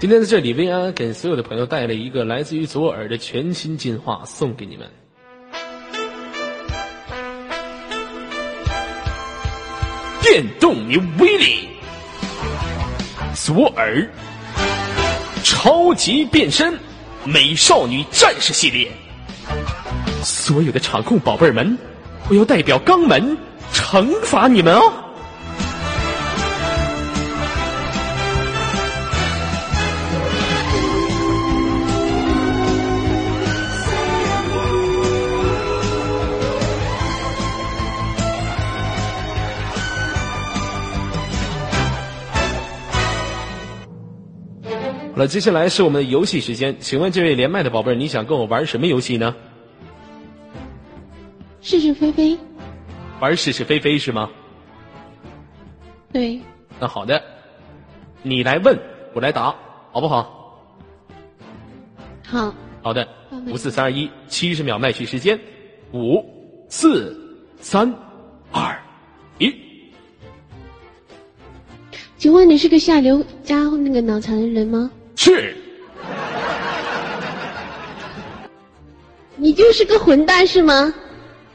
[0.00, 4.86] 今天在这里，薇安给所有的朋友带来一个来自于左耳的全新进化，送给你们。
[10.32, 11.68] 电动牛威力，
[13.34, 14.08] 左耳
[15.42, 16.78] 超级变身
[17.24, 18.88] 美少女战士系列，
[20.22, 21.76] 所有的场控宝贝们，
[22.28, 23.36] 我要代表肛门
[23.74, 24.92] 惩罚你们哦！
[45.20, 49.36] 了，接下来是我们的游戏时间，请问这位连麦的宝贝儿，你想跟我玩什么游戏呢？
[51.60, 52.38] 是是非非，
[53.20, 54.30] 玩是是非非是吗？
[56.10, 56.40] 对，
[56.78, 57.22] 那好的，
[58.22, 58.78] 你来问，
[59.12, 59.54] 我来答，
[59.92, 60.58] 好不好？
[62.24, 65.38] 好，好的好，的五四三二一，七十秒麦序时间，
[65.92, 66.24] 五
[66.70, 67.14] 四
[67.60, 67.94] 三
[68.50, 68.74] 二
[69.38, 69.54] 一。
[72.16, 74.90] 请问你是个下流加那个脑残的人吗？
[75.22, 75.54] 是
[79.36, 80.94] 你就是个混蛋是吗？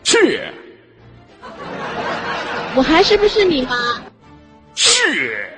[0.03, 0.53] 是
[2.76, 3.76] 我还是不是你妈？
[4.76, 5.49] 是，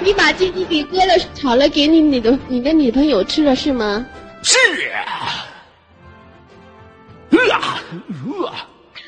[0.00, 4.04] 你把鸡鸡给割了炒了给你你的你的女朋友吃了是吗？
[4.42, 4.56] 是，
[4.90, 5.46] 啊
[7.30, 7.38] 呃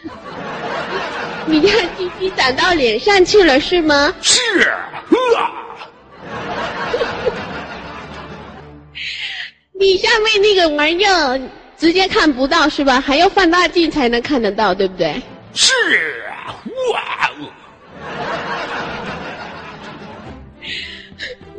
[1.46, 4.14] 你让鸡鸡长到脸上去了是吗？
[4.22, 5.65] 是呃
[9.78, 11.40] 你下面那个玩意儿
[11.76, 13.00] 直接看不到是吧？
[13.00, 15.20] 还要放大镜才能看得到，对不对？
[15.54, 15.72] 是
[16.28, 16.56] 啊
[16.92, 17.50] 哇哦，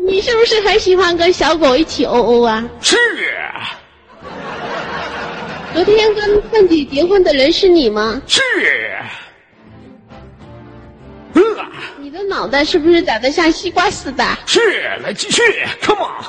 [0.07, 2.63] 你是不是很喜欢跟小狗一起哦哦啊？
[2.81, 2.95] 是
[5.73, 8.19] 昨天跟凤姐结婚的人是你吗？
[8.25, 8.41] 是，
[11.33, 11.41] 呃
[11.99, 14.23] 你的脑袋是不是长得像西瓜似的？
[14.47, 14.59] 是，
[15.03, 15.41] 来继续
[15.81, 16.25] ，come on，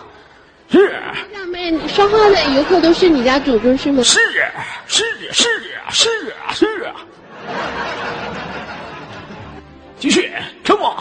[0.70, 0.90] 是
[1.32, 4.02] 下面说话的游客都是你家祖宗是吗？
[4.02, 4.18] 是
[4.86, 5.44] 是是
[5.90, 6.08] 是
[6.52, 6.92] 是，
[9.98, 10.30] 继续
[10.64, 10.96] ，come on，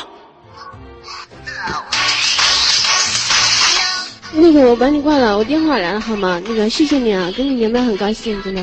[4.31, 6.41] 那个我把你挂了，我电话来了好吗？
[6.45, 8.61] 那个谢谢你啊，跟你连麦很高兴，真的。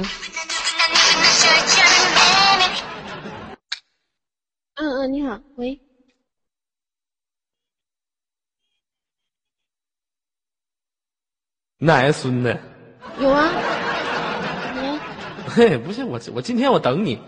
[4.77, 5.79] 嗯嗯，你好，喂，
[11.79, 12.57] 奶孙子，
[13.19, 13.51] 有啊，
[14.75, 15.01] 你
[15.51, 17.21] 嘿，不是我，我今天我等你，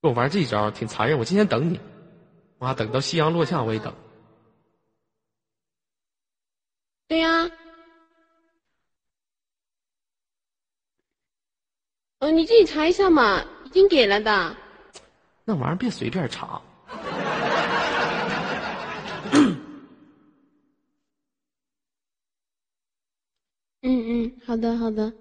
[0.00, 1.78] 我玩这一招挺残忍，我今天等你，
[2.58, 3.94] 妈等到夕阳落下我也等。
[7.08, 7.48] 对呀、
[12.18, 14.56] 呃，你自己查一下嘛，已经给了的。
[15.44, 16.60] 那玩意儿别随便查。
[23.88, 25.12] 嗯嗯，好的好的，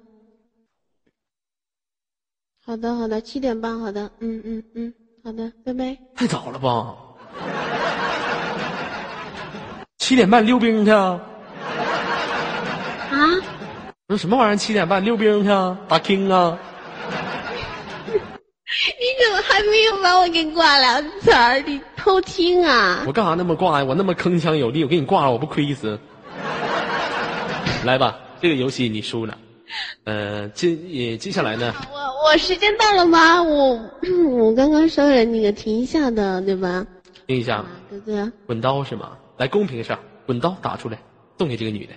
[2.65, 4.91] 好的好的，七点半，好的，嗯嗯嗯，
[5.23, 5.95] 好的，拜拜。
[6.15, 6.95] 太早了吧？
[9.99, 11.21] 七点半溜冰去啊？
[13.11, 13.21] 啊？
[14.07, 14.55] 我说什么玩意儿？
[14.57, 15.77] 七点半溜冰去啊？
[15.87, 16.57] 打 king 啊？
[18.17, 21.03] 你怎么还没有把我给挂了？
[21.21, 23.03] 词儿，你偷听啊？
[23.05, 23.85] 我干啥那么挂呀？
[23.85, 25.99] 我那么铿锵有力，我给你挂了，我不亏死。
[27.83, 29.37] 来吧，这个游戏你输了。
[30.03, 31.73] 呃，接也接下来呢？
[31.91, 33.41] 我我时间到了吗？
[33.41, 33.79] 我
[34.29, 36.85] 我刚刚说了那个停一下的，对吧？
[37.25, 39.17] 停一下啊，，哥哥，滚刀是吗？
[39.37, 40.99] 来公屏上，滚刀打出来，
[41.37, 41.93] 送给这个女的。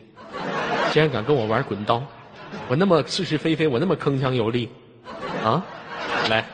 [0.92, 2.02] 竟然敢跟我玩滚刀，
[2.68, 4.70] 我那么是是非非，我那么铿锵有力，
[5.44, 5.64] 啊！
[6.30, 6.44] 来，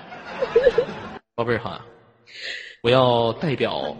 [1.37, 1.81] 宝贝儿哈，
[2.83, 3.97] 我要代表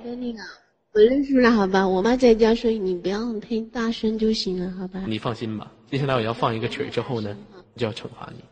[0.97, 1.89] 我认输了，好吧？
[1.89, 5.01] 我妈在家，所以你不要太大声就行了，好吧？
[5.09, 5.67] 你放心吧。
[5.91, 7.37] 接下来我要放一个曲儿之后呢，
[7.77, 8.45] 就要惩罚你。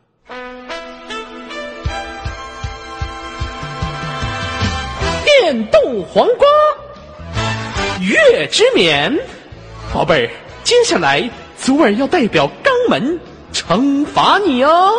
[5.24, 6.49] 电动黄瓜，
[8.01, 9.16] 月之眠，
[9.95, 10.30] 宝贝儿，
[10.64, 13.20] 接下来祖儿要代表肛门
[13.53, 14.90] 惩罚你哦。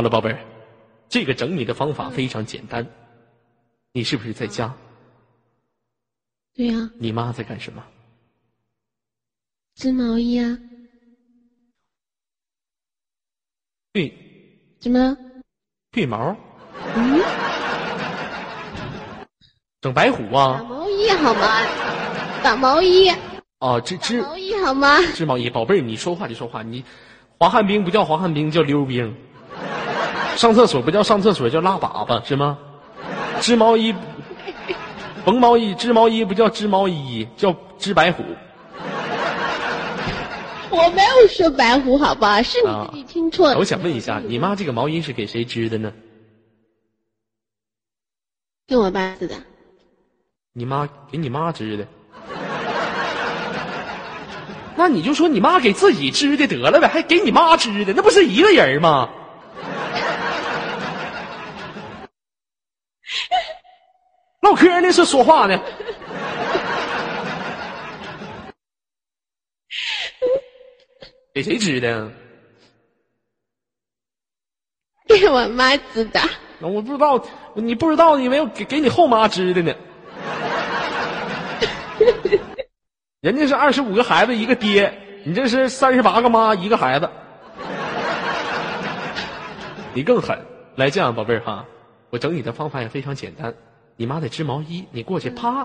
[0.00, 0.38] 好了，宝贝儿，
[1.10, 2.86] 这个整你的方法非常简单。
[3.92, 4.74] 你是不是在家？
[6.54, 7.84] 对呀、你妈在干什么？
[9.74, 10.58] 织毛衣啊？
[13.92, 14.10] 对，
[14.80, 15.14] 怎么？
[15.92, 16.34] 对毛，
[16.96, 17.20] 嗯，
[19.82, 20.62] 整白虎打啊？
[20.66, 22.42] 毛衣好吗？
[22.42, 23.10] 打毛衣，
[23.58, 24.96] 哦，织织毛衣好吗？
[25.14, 26.62] 织毛衣，宝贝儿，你说话就说话。
[26.62, 26.82] 你
[27.36, 29.14] 滑旱冰不叫滑旱冰，叫溜冰。
[30.40, 32.56] 上厕所不叫上厕所，叫拉粑粑，是吗？
[33.42, 33.94] 织毛衣，
[35.22, 38.24] 缝毛衣，织毛衣不叫织毛衣，叫织白虎。
[40.70, 42.42] 我没有说白虎，好不好？
[42.42, 43.58] 是啊你自己听错了。
[43.58, 45.92] 我想问一下，你妈这个毛衣是给谁织的呢？
[48.66, 49.34] 跟我爸似的。
[50.54, 51.86] 你妈给你妈织的。
[54.74, 59.10] 那你就说你妈给自己织的得了呗，还给你妈织的，那不是一个人吗？
[64.40, 65.60] 唠嗑呢是说话呢？
[71.32, 72.10] 给谁织的？
[75.06, 76.20] 给我妈织的。
[76.58, 77.22] 那我不知道，
[77.54, 79.72] 你不知道，以为我给给你后妈织的呢。
[83.20, 84.92] 人家是二十五个孩子一个爹，
[85.24, 87.08] 你这是三十八个妈一个孩子，
[89.92, 90.38] 你更狠。
[90.76, 91.66] 来，这样宝贝儿哈，
[92.08, 93.54] 我整你的方法也非常简单。
[94.00, 95.62] 你妈得织毛衣，你过去啪，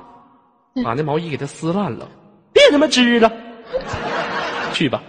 [0.83, 2.05] 把那毛衣给它撕烂了，
[2.51, 3.31] 别他妈织了，
[4.75, 5.01] 去吧。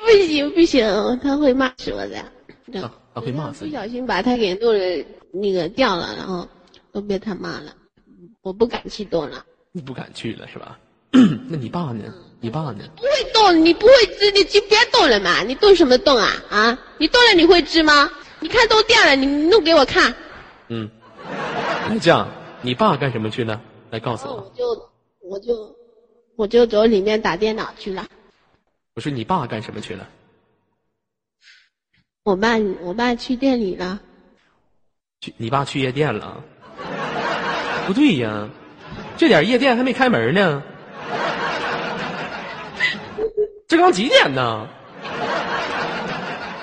[0.00, 0.86] 不行不行，
[1.20, 2.20] 他会骂死我的。
[2.80, 6.46] 啊他会骂死不小心把他给弄了那个掉了，然后
[6.92, 7.74] 都被他骂了，
[8.42, 9.44] 我不敢去动了。
[9.72, 10.78] 你不敢去了是吧？
[11.50, 12.04] 那你爸呢？
[12.38, 12.84] 你爸呢？
[12.94, 15.42] 不会动，你不会织，你就别动了嘛！
[15.42, 16.30] 你动什么动啊？
[16.48, 18.08] 啊，你动了你会织吗？
[18.38, 20.14] 你看都掉了，你弄给我看。
[20.68, 20.90] 嗯，
[21.88, 22.28] 那这样，
[22.62, 23.60] 你爸干什么去呢？
[23.90, 24.34] 来告诉我。
[24.36, 24.90] 我就
[25.22, 25.76] 我就
[26.36, 28.06] 我就走里面打电脑去了。
[28.94, 30.08] 我说你爸干什么去了？
[32.24, 34.00] 我爸我爸去店里了，
[35.20, 36.42] 去你爸去夜店了？
[37.86, 38.50] 不对呀，
[39.16, 40.62] 这点夜店还没开门呢。
[43.66, 44.68] 这刚几点呢？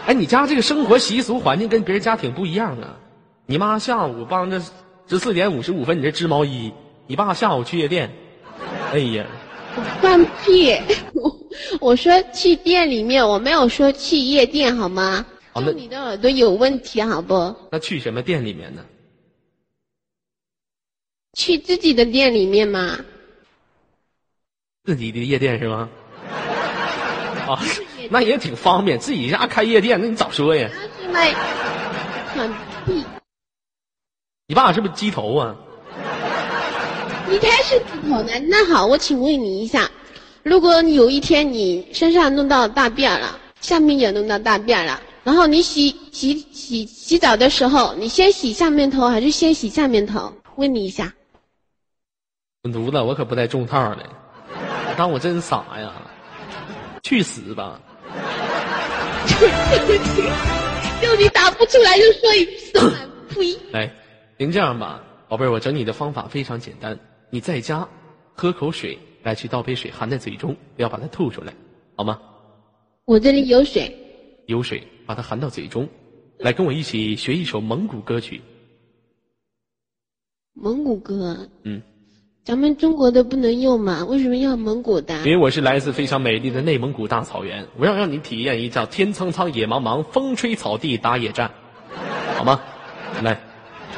[0.05, 2.97] 哎，你家这个生活习俗环境跟别人家挺不一样啊。
[3.47, 4.59] 你妈下午帮着
[5.07, 6.73] 十四点五十五分你这织毛衣，
[7.07, 8.11] 你爸下午去夜店。
[8.91, 9.25] 哎呀，
[10.01, 10.75] 放屁！
[11.13, 11.39] 我
[11.79, 15.25] 我说去店里面，我没有说去夜店，好吗？
[15.51, 17.55] 好那你的耳朵有问题，好不？
[17.71, 18.83] 那去什么店里面呢？
[21.37, 22.97] 去自己的店里面吗。
[24.85, 25.89] 自己的夜店是吗？
[27.47, 27.61] 啊，
[28.09, 30.67] 那也挺方便，自己家开夜店，那你早说呀？
[30.73, 31.33] 那是卖
[32.33, 32.47] 放
[32.85, 33.05] 屁！
[34.47, 35.55] 你爸是不是鸡头啊？
[37.27, 38.31] 你才是鸡头呢。
[38.47, 39.89] 那好，我请问你一下，
[40.43, 50.31] 如果你有一天你身上弄到大便了，下面也弄到大便了，然后你洗洗洗洗澡的时候，你先洗下面头还是先洗下面头？
[50.57, 51.11] 问你一下。
[52.61, 54.05] 滚犊子，我可不带中套的，
[54.95, 55.91] 当我真傻呀！
[57.01, 57.79] 去死吧！
[61.01, 62.93] 就你答不出来就说一次嘛，
[63.29, 63.57] 呸！
[63.71, 63.91] 来，
[64.37, 67.87] 您这样吧，宝贝儿，我整你的方法非常简单，你在家
[68.33, 71.53] 喝口水，来去倒杯水含在嘴中，不要把它吐出来，
[71.95, 72.19] 好吗？
[73.05, 73.95] 我这里有水，
[74.47, 75.87] 有水，把它含到嘴中，
[76.39, 78.41] 来跟我一起学一首蒙古歌曲。
[80.53, 81.81] 蒙古歌，嗯，
[82.43, 84.03] 咱们中国的不能用嘛？
[84.03, 85.31] 为什么要蒙古的因？
[85.31, 91.49] 为我是来自非常美丽的内蒙古大草原，我要让你体验一下天苍苍，野茫茫，风吹草地打野战，
[92.37, 92.61] 好吗？
[93.23, 93.39] 来，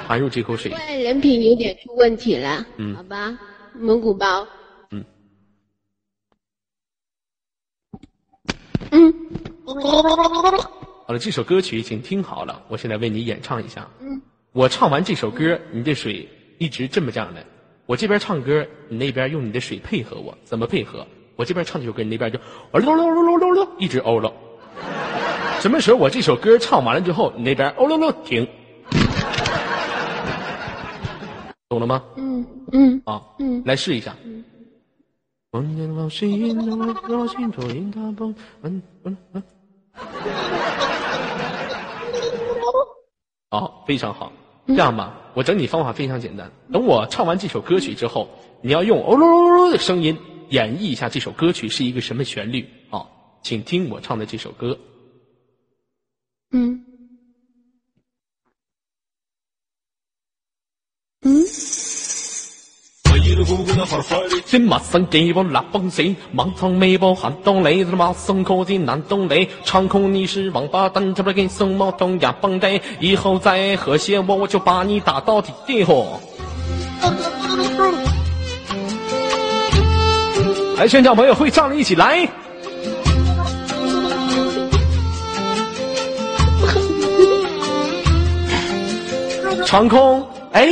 [0.08, 0.72] 含入这口水。
[0.72, 3.38] 外人品有点出问题了，嗯好吧，
[3.74, 4.48] 蒙古包，
[4.92, 5.04] 嗯，
[8.92, 9.14] 嗯，
[11.06, 13.86] 好了，这首歌曲请听好了，我现在为你演唱一下。
[14.00, 14.22] 嗯，
[14.54, 16.26] 我唱完这首歌，你这水
[16.58, 17.46] 一直这么这样的。
[17.86, 21.06] 我这边唱歌，你那边用你的水配合我，怎么配合？
[21.36, 22.40] 我这边唱这首歌，你那边就
[22.72, 24.32] 哦噜噜噜噜噜噜，一直哦噜。
[25.60, 28.48] 什么时候我这首歌唱完了之后，你那边哦噜噜停，
[31.70, 32.04] 懂了吗？
[32.16, 34.16] 嗯嗯啊，嗯，来试一下。
[34.26, 34.44] 嗯
[38.62, 39.18] 嗯嗯。
[43.52, 44.32] 哦，非常好。
[44.68, 46.52] 这样吧，我整你方法非常简单。
[46.72, 48.28] 等我唱完这首歌曲之后，
[48.62, 50.18] 你要用哦噜噜噜的声音
[50.50, 53.08] 演绎一下这首歌曲是一个什么旋律啊、
[53.42, 54.78] 请听我唱的这首歌。
[56.52, 56.84] 嗯。
[61.24, 61.44] 嗯，
[64.46, 75.52] 先陌生给我那封信，满堂微博喊动雷，马上科技难动雷，场控你是王八蛋，这不给什么东亚蹦呆，以后再和谐我，我就把你打到底
[75.84, 76.06] 嚯！
[80.78, 82.30] 来，现场朋友会唱的一起来。
[89.66, 90.26] 场空，
[90.58, 90.66] 哎，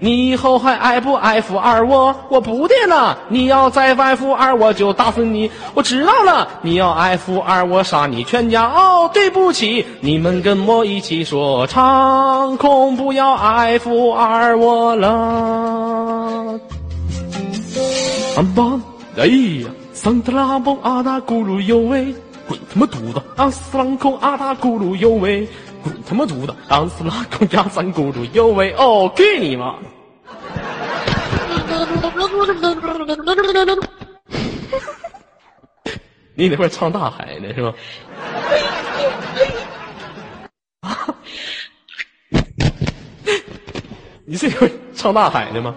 [0.00, 2.12] 你以后还爱不爱负二我？
[2.28, 5.48] 我不的了，你要再爱负二我就打死你。
[5.74, 8.64] 我知道了，你要爱负二我杀你全家。
[8.64, 16.58] 哦，对不起，你们跟我一起说，场控不要爱负二我了。
[18.36, 18.82] 安邦，
[19.16, 22.12] 哎呀，桑德拉蹦阿达咕噜哟喂，
[22.48, 23.22] 滚他妈犊子！
[23.36, 25.46] 阿斯朗空阿达咕噜哟喂，
[25.82, 26.54] 滚他妈犊子！
[26.68, 29.76] 当斯拉公家三公主哟喂，哦，给你妈！
[36.34, 37.74] 你那会唱大海呢是吧？
[44.24, 45.74] 你这会唱大海呢吗？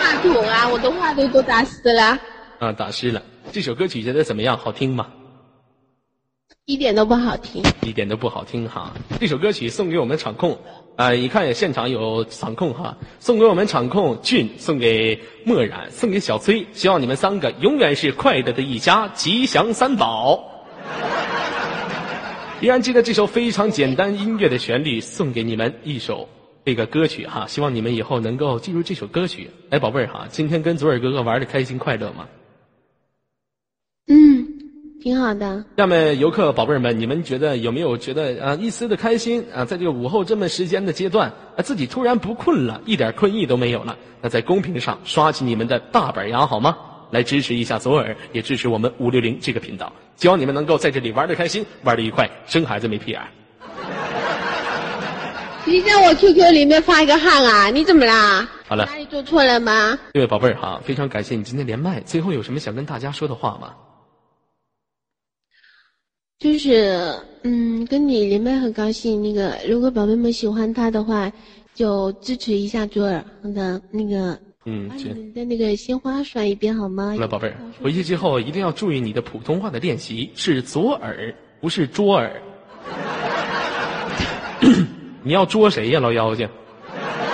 [0.00, 2.18] 话筒啊，我的话都都打湿了，
[2.58, 3.22] 啊，打湿了。
[3.52, 4.58] 这首歌曲觉得怎么样？
[4.58, 5.06] 好听吗？
[6.66, 7.62] 一点都不好听。
[7.82, 8.94] 一点都不好听哈。
[9.20, 10.58] 这首歌曲送给我们场控，
[10.96, 20.42] 啊、一看也现场有场控哈，送给我们场控俊，送给墨染，送给小崔，希望你们三个永远是快乐的一家，吉祥三宝。
[22.62, 26.26] 依然记得这首非常简单音乐的旋律，送给你们一首
[26.64, 29.50] 这个歌曲哈，希望你们以后能够记住这首歌曲。
[29.68, 32.26] 哎，宝贝儿哈，今天跟左耳哥哥玩的开心快乐吗？
[34.06, 34.43] 嗯，
[35.04, 35.62] 挺好的。
[35.76, 39.62] 下面游客宝贝儿们，你们觉得有没有觉得啊一丝的开心啊？
[39.62, 43.94] 在这个午后这么时间的阶段啊，自己突然不困了，一点困意都没有了。
[44.22, 46.74] 那在公屏上刷起你们的大板牙好吗？
[47.10, 49.92] 来支持一下左耳，也支持我们五六零这个频道。
[50.16, 53.28] 希望你们能够在这里玩的开心，玩的愉快，生孩子没屁眼儿。
[55.66, 57.68] 你在我 QQ 里面发一个汗啊？
[57.68, 58.48] 你怎么啦？
[58.66, 59.98] 好了哪里做错了吗？
[60.14, 62.00] 这位宝贝儿哈，非常感谢你今天连麦。
[62.00, 63.74] 最后有什么想跟大家说的话吗？
[66.44, 69.22] 就是，嗯，跟你连麦很高兴。
[69.22, 71.32] 那个，如果宝贝们喜欢他的话，
[71.74, 73.24] 就支持一下左耳
[73.54, 77.14] 的那个，嗯，把这你的那个鲜花刷一遍好吗？
[77.14, 82.30] 好了，宝贝儿，回去之后一定要注意你的普通话的练习，是左耳，不是捉耳。
[85.24, 86.46] 你要捉谁呀，老妖精？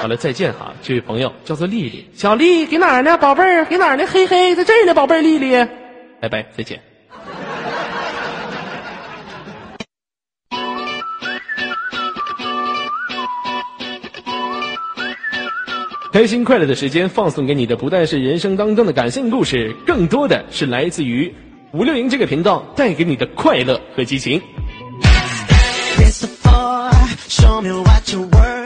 [0.00, 3.18] 好了，再见哈，这位朋友叫做丽丽，小丽给哪儿呢？
[3.18, 4.06] 宝贝儿给哪儿呢？
[4.06, 5.50] 嘿嘿，在这儿呢，宝贝儿丽丽。
[6.20, 6.80] 拜拜，再见。
[16.12, 21.32] 开心快乐的时间，放送给你的不但是人生当中的感性故事，更多的是来自于
[21.72, 24.42] 五六零这个频道带给你的快乐和激情。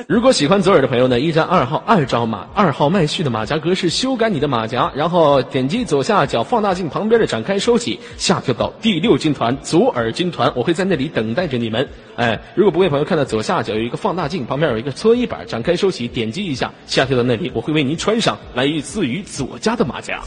[0.08, 11.88] 如果喜欢左耳的朋友呢，依然二号二招马二号麦序的马甲格式修改你的马甲，然后点击左下角放大镜旁边的展开收起，下跳到第六军团左耳军团，我会在那里等待着你们。
[12.16, 20.20] 哎，如果不会朋友看到左下角有一个放大镜，旁边有一个搓衣板，展开收起，点击一下，下跳到那里，我会为您穿上来自于左家的马甲。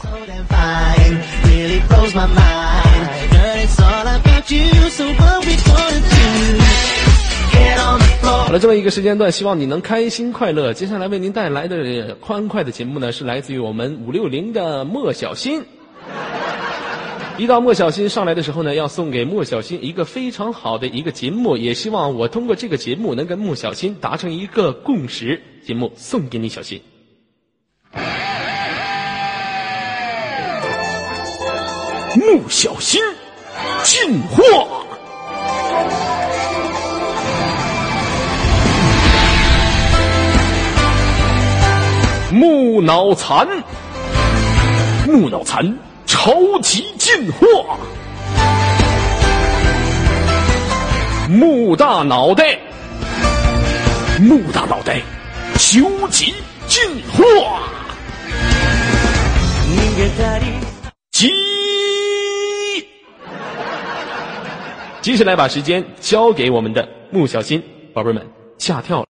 [4.90, 5.04] So
[8.22, 10.72] 好了，这么一个时间段，希望你能开心快乐。
[10.72, 15.62] 接下来为您带来的欢快的节目呢，是来自于我们五六零的莫小新。
[17.36, 25.40] 一到莫小新上来的时候呢，要送给莫小新一个非常好的一个节目，也希望我通过这个节目能跟莫小新达成一个共识。
[25.64, 26.80] 节目送给你，小新。
[32.16, 33.00] 莫小新
[33.84, 34.84] 进化。
[42.38, 43.48] 木脑残，
[45.08, 45.76] 木脑残
[46.06, 47.76] 超级进化，
[51.28, 52.56] 木大脑袋，
[54.20, 55.00] 木大脑袋
[55.56, 56.32] 究极
[56.68, 57.60] 进化，
[61.10, 61.28] 鸡。
[65.00, 67.60] 接下来把时间交给我们的穆小新，
[67.92, 68.24] 宝贝们，
[68.58, 68.72] 请。
[68.76, 69.06] 吓跳了。